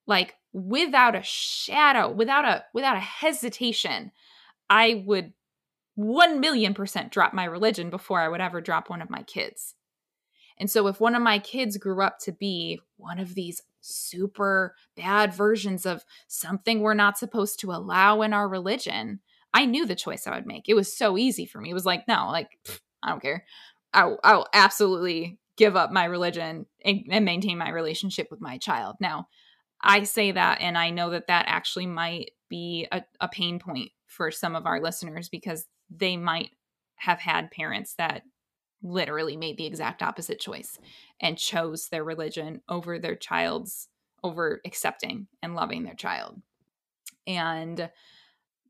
[0.07, 4.11] like without a shadow, without a without a hesitation,
[4.69, 5.33] I would
[5.95, 9.75] 1 million percent drop my religion before I would ever drop one of my kids.
[10.57, 14.75] And so, if one of my kids grew up to be one of these super
[14.95, 19.19] bad versions of something we're not supposed to allow in our religion,
[19.53, 20.69] I knew the choice I would make.
[20.69, 21.71] It was so easy for me.
[21.71, 23.45] It was like, no, like, pff, I don't care.
[23.93, 28.95] I'll, I'll, absolutely give up my religion and, and maintain my relationship with my child.
[28.99, 29.27] Now,
[29.81, 33.91] I say that, and I know that that actually might be a, a pain point
[34.05, 35.65] for some of our listeners because
[35.95, 36.51] they might
[36.95, 38.23] have had parents that
[38.83, 40.79] literally made the exact opposite choice
[41.19, 43.87] and chose their religion over their child's
[44.23, 46.41] over accepting and loving their child.
[47.27, 47.89] And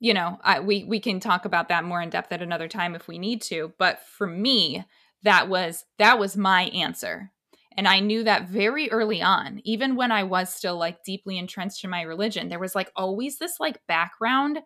[0.01, 2.95] you know I, we we can talk about that more in depth at another time
[2.95, 4.83] if we need to but for me
[5.23, 7.31] that was that was my answer.
[7.77, 11.83] And i knew that very early on even when i was still like deeply entrenched
[11.85, 14.59] in my religion there was like always this like background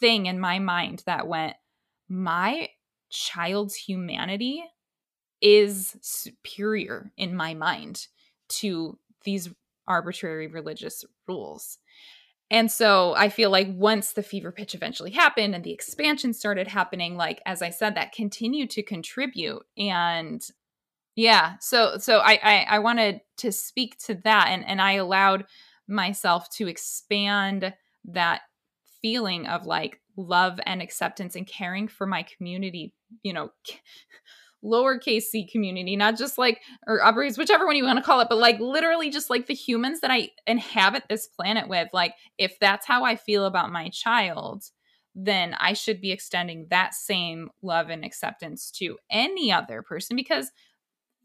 [0.00, 1.56] thing in my mind that went
[2.08, 2.68] my
[3.10, 4.64] child's humanity
[5.40, 8.06] is superior in my mind
[8.48, 9.48] to these
[9.86, 11.78] arbitrary religious rules.
[12.50, 16.66] And so I feel like once the fever pitch eventually happened and the expansion started
[16.66, 19.62] happening, like as I said, that continued to contribute.
[19.76, 20.42] And
[21.14, 25.44] yeah, so so I I, I wanted to speak to that and, and I allowed
[25.86, 28.42] myself to expand that
[29.02, 32.92] feeling of like love and acceptance and caring for my community,
[33.22, 33.50] you know,
[34.64, 38.28] lowercase c community, not just like, or uppercase, whichever one you want to call it,
[38.28, 41.88] but like literally just like the humans that I inhabit this planet with.
[41.92, 44.64] Like, if that's how I feel about my child,
[45.14, 50.50] then I should be extending that same love and acceptance to any other person because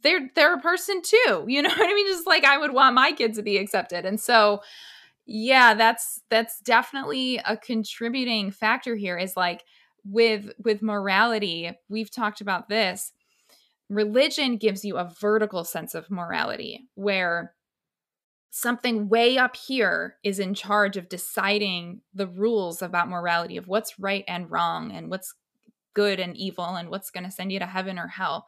[0.04, 1.46] they're they're a person too.
[1.48, 2.08] You know what I mean?
[2.08, 4.06] Just like I would want my kids to be accepted.
[4.06, 4.62] And so
[5.26, 9.64] yeah that's that's definitely a contributing factor here is like
[10.06, 13.14] with with morality we've talked about this
[13.90, 17.54] religion gives you a vertical sense of morality where
[18.56, 23.98] something way up here is in charge of deciding the rules about morality of what's
[23.98, 25.34] right and wrong and what's
[25.96, 28.46] good and evil and what's going to send you to heaven or hell.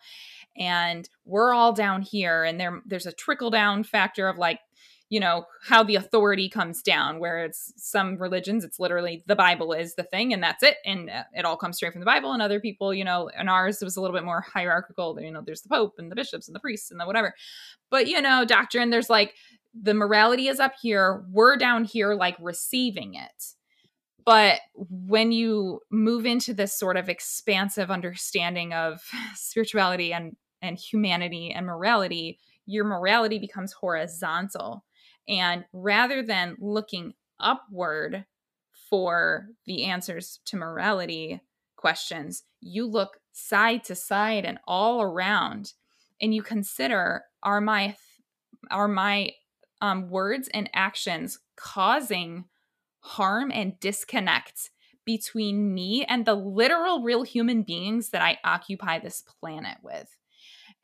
[0.56, 4.60] And we're all down here and there there's a trickle down factor of like
[5.10, 9.72] you know how the authority comes down where it's some religions it's literally the bible
[9.72, 12.32] is the thing and that's it and uh, it all comes straight from the bible
[12.32, 15.42] and other people you know and ours was a little bit more hierarchical you know
[15.46, 17.34] there's the pope and the bishops and the priests and the whatever.
[17.90, 19.36] But you know doctrine there's like
[19.80, 23.54] the morality is up here we're down here like receiving it.
[24.26, 29.02] But when you move into this sort of expansive understanding of
[29.36, 34.84] spirituality and and humanity and morality your morality becomes horizontal
[35.28, 38.26] and rather than looking upward
[38.90, 41.42] for the answers to morality
[41.76, 45.74] questions, you look side to side and all around
[46.22, 47.96] and you consider are my
[48.72, 49.32] are my
[49.82, 52.46] um, words and actions causing
[53.00, 54.72] harm and disconnect
[55.06, 60.18] between me and the literal real human beings that I occupy this planet with.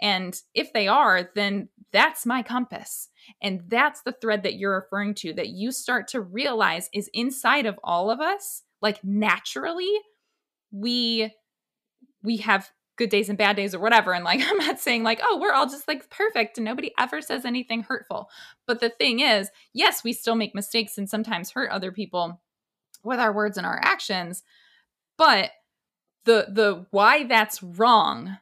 [0.01, 3.09] And if they are, then that's my compass.
[3.41, 7.65] And that's the thread that you're referring to that you start to realize is inside
[7.65, 8.63] of all of us.
[8.81, 9.91] Like naturally,
[10.71, 11.33] we
[12.23, 14.13] we have good days and bad days or whatever.
[14.13, 17.21] And like, I'm not saying like, oh, we're all just like perfect and nobody ever
[17.21, 18.29] says anything hurtful.
[18.67, 22.41] But the thing is, yes, we still make mistakes and sometimes hurt other people
[23.03, 24.43] with our words and our actions.
[25.17, 25.51] But
[26.25, 28.37] the the why that's wrong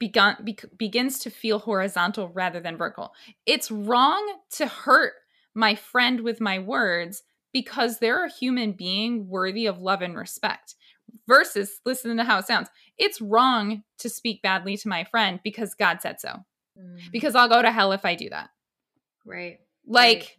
[0.00, 3.12] begun be, begins to feel horizontal rather than vertical.
[3.46, 5.12] It's wrong to hurt
[5.54, 7.22] my friend with my words
[7.52, 10.74] because they're a human being worthy of love and respect
[11.28, 12.68] versus listen to how it sounds.
[12.98, 16.30] It's wrong to speak badly to my friend because God said so.
[16.78, 17.12] Mm.
[17.12, 18.50] Because I'll go to hell if I do that.
[19.24, 19.58] Right.
[19.86, 20.36] Like right.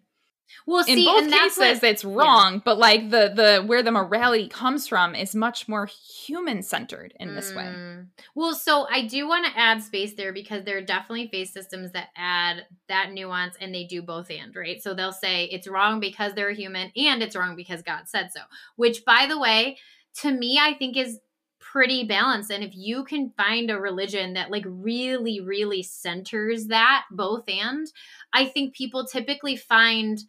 [0.66, 2.62] Well, in see, both cases, what, it's wrong, yeah.
[2.64, 5.88] but like the the where the morality comes from is much more
[6.26, 7.58] human centered in this mm.
[7.58, 8.06] way.
[8.36, 11.91] Well, so I do want to add space there because there are definitely faith systems
[11.91, 14.82] that add that nuance, and they do both and right.
[14.82, 18.41] So they'll say it's wrong because they're human, and it's wrong because God said so.
[18.76, 19.78] Which, by the way,
[20.22, 21.20] to me, I think is
[21.62, 22.52] pretty balanced.
[22.52, 27.88] And if you can find a religion that like really, really centers that both and,
[28.34, 30.20] I think people typically find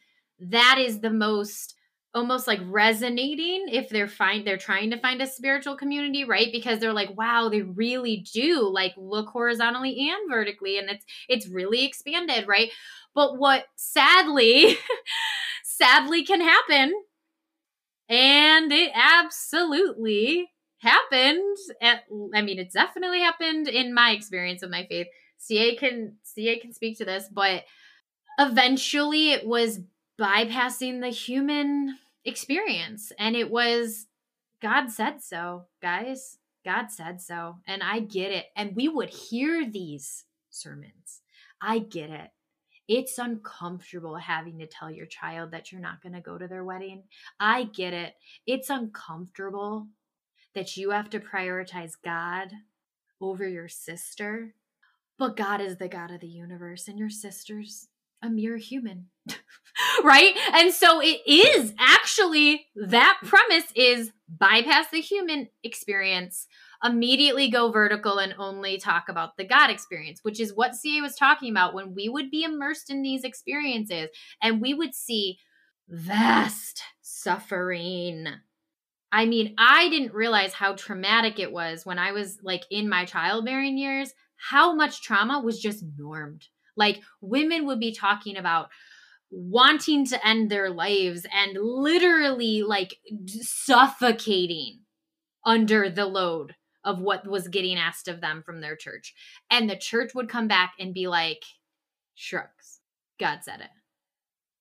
[0.50, 1.74] that is the most
[2.14, 6.48] almost like resonating if they're find they're trying to find a spiritual community right?
[6.52, 11.48] Because they're like wow they really do like look horizontally and vertically and it's it's
[11.48, 12.70] really expanded right?
[13.14, 14.76] But what sadly
[15.64, 16.92] sadly can happen
[18.08, 22.02] and it absolutely happened at,
[22.34, 25.06] i mean it's definitely happened in my experience of my faith.
[25.38, 27.64] Ca can ca can speak to this but
[28.38, 29.80] eventually it was
[30.22, 34.06] bypassing the human experience and it was
[34.60, 39.68] god said so guys god said so and i get it and we would hear
[39.68, 41.22] these sermons
[41.60, 42.30] i get it
[42.88, 46.64] it's uncomfortable having to tell your child that you're not going to go to their
[46.64, 47.04] wedding.
[47.38, 48.14] I get it.
[48.46, 49.86] It's uncomfortable
[50.54, 52.50] that you have to prioritize God
[53.20, 54.54] over your sister.
[55.18, 57.88] But God is the God of the universe, and your sister's
[58.20, 59.06] a mere human.
[60.04, 60.36] right?
[60.52, 66.46] And so it is actually that premise is bypass the human experience
[66.84, 71.14] immediately go vertical and only talk about the God experience, which is what CA was
[71.14, 74.08] talking about when we would be immersed in these experiences
[74.42, 75.38] and we would see
[75.88, 78.26] vast suffering.
[79.12, 83.04] I mean, I didn't realize how traumatic it was when I was like in my
[83.04, 86.46] childbearing years, how much trauma was just normed.
[86.76, 88.70] Like women would be talking about
[89.32, 94.80] wanting to end their lives and literally like suffocating
[95.44, 96.54] under the load
[96.84, 99.14] of what was getting asked of them from their church.
[99.50, 101.42] And the church would come back and be like,
[102.14, 102.80] shrugs.
[103.18, 103.70] God said it.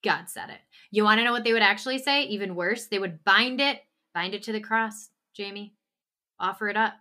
[0.03, 0.59] God said it.
[0.89, 2.23] You want to know what they would actually say?
[2.23, 3.81] Even worse, they would bind it,
[4.13, 5.73] bind it to the cross, Jaime.
[6.39, 6.93] Offer it up.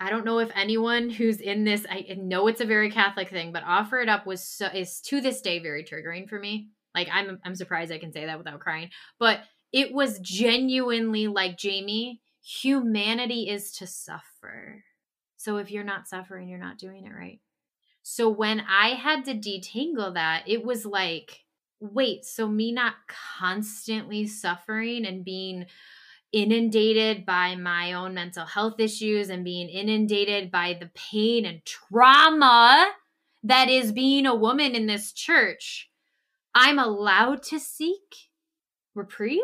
[0.00, 3.52] I don't know if anyone who's in this, I know it's a very Catholic thing,
[3.52, 6.70] but offer it up was so is to this day very triggering for me.
[6.94, 8.90] Like I'm I'm surprised I can say that without crying.
[9.18, 9.40] But
[9.72, 14.84] it was genuinely like Jaime, humanity is to suffer.
[15.36, 17.40] So if you're not suffering, you're not doing it right.
[18.02, 21.44] So when I had to detangle that, it was like,
[21.80, 22.94] wait, so me not
[23.38, 25.66] constantly suffering and being
[26.32, 32.88] inundated by my own mental health issues and being inundated by the pain and trauma
[33.44, 35.90] that is being a woman in this church,
[36.54, 38.30] I'm allowed to seek
[38.94, 39.40] reprieve.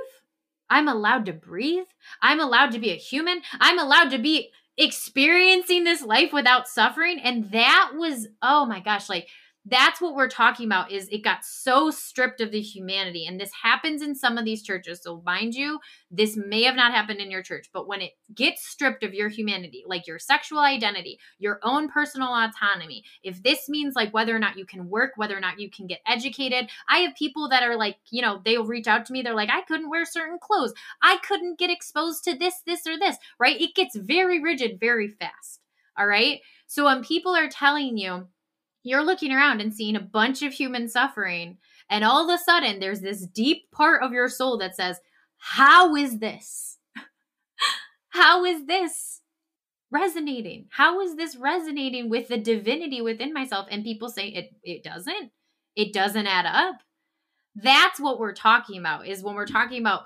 [0.70, 1.86] I'm allowed to breathe.
[2.20, 3.40] I'm allowed to be a human.
[3.60, 7.18] I'm allowed to be experiencing this life without suffering.
[7.20, 9.28] And that was, oh my gosh, like
[9.68, 13.26] that's what we're talking about is it got so stripped of the humanity.
[13.26, 15.00] And this happens in some of these churches.
[15.02, 15.78] So mind you
[16.10, 19.28] this may have not happened in your church but when it gets stripped of your
[19.28, 24.38] humanity like your sexual identity your own personal autonomy if this means like whether or
[24.38, 27.62] not you can work whether or not you can get educated i have people that
[27.62, 29.22] are like you know they'll reach out to me.
[29.22, 30.72] They're like i couldn't wear certain clothes.
[31.02, 33.60] I couldn't get exposed to this this or this right?
[33.60, 35.60] It gets very rigid very fast
[35.98, 36.40] all right?
[36.68, 38.28] So when people are telling you
[38.82, 41.58] you're looking around and seeing a bunch of human suffering
[41.90, 45.00] And all of a sudden, there's this deep part of your soul that says,
[45.38, 46.78] How is this?
[48.10, 49.20] How is this
[49.90, 50.66] resonating?
[50.70, 53.68] How is this resonating with the divinity within myself?
[53.70, 55.32] And people say it, it doesn't.
[55.76, 56.80] It doesn't add up.
[57.54, 60.04] That's what we're talking about, is when we're talking about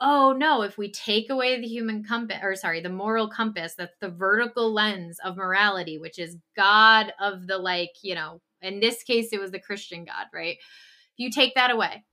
[0.00, 3.96] oh no, if we take away the human compass, or sorry, the moral compass, that's
[4.00, 9.02] the vertical lens of morality, which is God of the like, you know, in this
[9.02, 10.56] case, it was the Christian God, right?
[10.56, 12.04] If you take that away,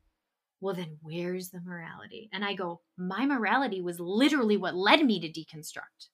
[0.59, 2.29] well, then where's the morality?
[2.31, 6.09] And I go, my morality was literally what led me to deconstruct.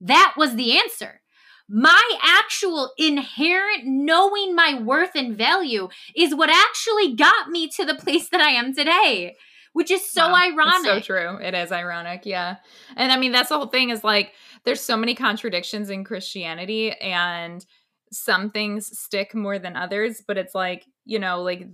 [0.00, 1.20] That was the answer.
[1.68, 7.94] My actual inherent knowing my worth and value is what actually got me to the
[7.94, 9.36] place that I am today
[9.72, 10.34] which is so wow.
[10.34, 10.74] ironic.
[10.74, 11.36] It's so true.
[11.36, 12.26] It is ironic.
[12.26, 12.56] Yeah.
[12.96, 14.32] And I mean, that's the whole thing is like,
[14.64, 17.64] there's so many contradictions in Christianity and
[18.12, 21.68] some things stick more than others, but it's like, you know, like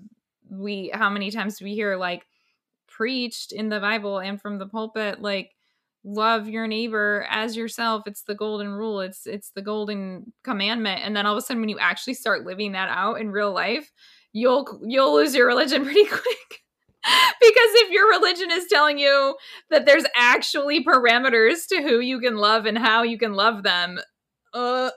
[0.51, 2.26] we, how many times do we hear like
[2.86, 5.53] preached in the Bible and from the pulpit, like,
[6.09, 11.16] love your neighbor as yourself it's the golden rule it's it's the golden commandment and
[11.16, 13.90] then all of a sudden when you actually start living that out in real life
[14.32, 16.62] you'll you'll lose your religion pretty quick
[17.40, 19.36] because if your religion is telling you
[19.70, 23.98] that there's actually parameters to who you can love and how you can love them,
[24.54, 24.90] uh,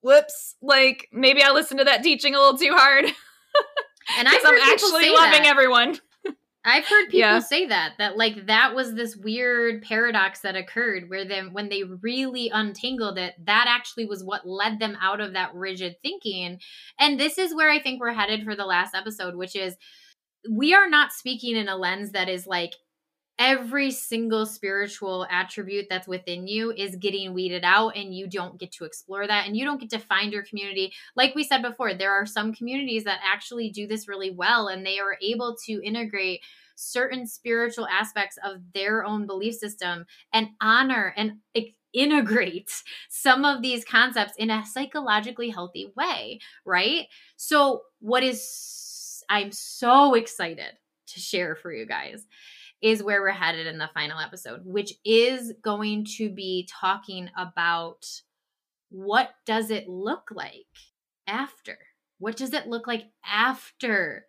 [0.00, 3.04] whoops, like maybe I listened to that teaching a little too hard.
[4.18, 5.46] and I'm actually loving that.
[5.46, 5.98] everyone.
[6.64, 7.38] I've heard people yeah.
[7.40, 11.82] say that that like that was this weird paradox that occurred where then when they
[11.82, 16.58] really untangled it that actually was what led them out of that rigid thinking
[16.98, 19.76] and this is where I think we're headed for the last episode which is
[20.50, 22.74] we are not speaking in a lens that is like
[23.38, 28.70] every single spiritual attribute that's within you is getting weeded out and you don't get
[28.70, 30.92] to explore that and you don't get to find your community.
[31.16, 34.86] Like we said before there are some communities that actually do this really well and
[34.86, 36.40] they are able to integrate
[36.76, 41.34] certain spiritual aspects of their own belief system and honor and
[41.92, 42.70] integrate
[43.08, 47.06] some of these concepts in a psychologically healthy way right?
[47.36, 48.83] So what is
[49.28, 50.72] I'm so excited
[51.08, 52.26] to share for you guys
[52.82, 58.06] is where we're headed in the final episode, which is going to be talking about
[58.90, 60.66] what does it look like
[61.26, 61.78] after?
[62.18, 64.26] What does it look like after?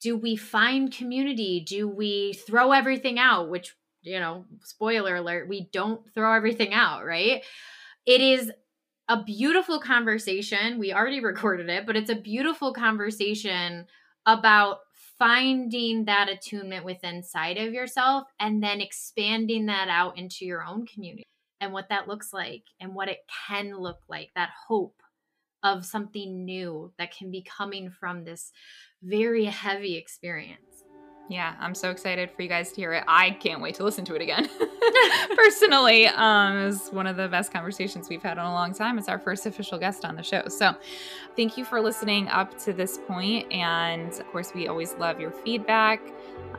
[0.00, 1.60] Do we find community?
[1.66, 3.50] Do we throw everything out?
[3.50, 7.42] Which, you know, spoiler alert, we don't throw everything out, right?
[8.06, 8.52] It is
[9.08, 10.78] a beautiful conversation.
[10.78, 13.86] We already recorded it, but it's a beautiful conversation
[14.26, 14.78] about
[15.18, 20.84] finding that attunement within inside of yourself and then expanding that out into your own
[20.86, 21.22] community
[21.60, 25.00] and what that looks like and what it can look like that hope
[25.62, 28.52] of something new that can be coming from this
[29.02, 30.75] very heavy experience
[31.28, 33.04] yeah, I'm so excited for you guys to hear it.
[33.08, 34.48] I can't wait to listen to it again.
[35.36, 38.96] Personally, um, it was one of the best conversations we've had in a long time.
[38.98, 40.46] It's our first official guest on the show.
[40.48, 40.74] So,
[41.34, 43.50] thank you for listening up to this point.
[43.52, 46.00] And of course, we always love your feedback.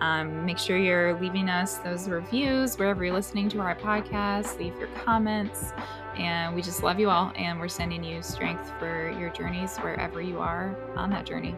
[0.02, 4.60] Um, make sure you're leaving us those reviews wherever you're listening to our podcast.
[4.60, 5.72] Leave your comments.
[6.18, 7.32] And we just love you all.
[7.36, 11.56] And we're sending you strength for your journeys wherever you are on that journey.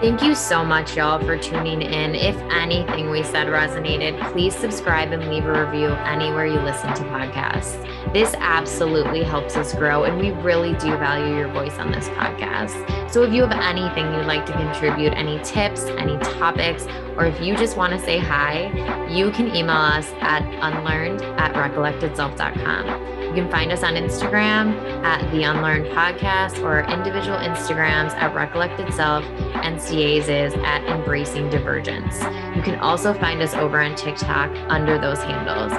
[0.00, 2.14] Thank you so much, y'all, for tuning in.
[2.14, 7.02] If anything we said resonated, please subscribe and leave a review anywhere you listen to
[7.04, 7.82] podcasts.
[8.12, 13.10] This absolutely helps us grow, and we really do value your voice on this podcast.
[13.10, 16.86] So if you have anything you'd like to contribute, any tips, any topics,
[17.16, 21.54] or if you just want to say hi, you can email us at unlearned at
[21.54, 23.13] recollectedself.com.
[23.34, 28.94] You can find us on Instagram at The Unlearned Podcast or individual Instagrams at Recollected
[28.94, 32.22] Self and CA's is at Embracing Divergence.
[32.54, 35.72] You can also find us over on TikTok under those handles.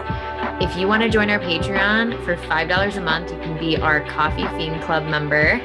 [0.62, 4.02] If you want to join our Patreon for $5 a month, you can be our
[4.02, 5.62] Coffee Fiend Club member.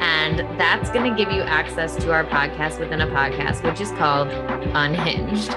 [0.00, 3.90] And that's going to give you access to our podcast within a podcast, which is
[3.98, 5.50] called Unhinged.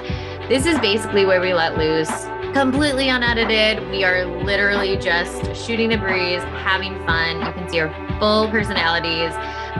[0.50, 3.88] This is basically where we let loose completely unedited.
[3.90, 7.38] We are literally just shooting the breeze, having fun.
[7.44, 9.32] You can see our full personalities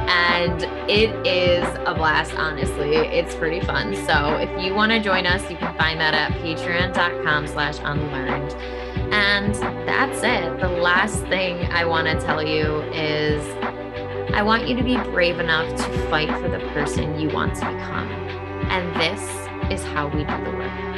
[0.08, 2.96] and it is a blast honestly.
[2.96, 3.94] It's pretty fun.
[4.06, 8.52] So if you want to join us you can find that at patreon.com slash unlearned.
[9.12, 9.54] And
[9.86, 10.60] that's it.
[10.60, 13.42] The last thing i want to tell you is
[14.34, 17.60] i want you to be brave enough to fight for the person you want to
[17.60, 18.08] become.
[18.70, 19.20] And this
[19.72, 20.97] is how we do the work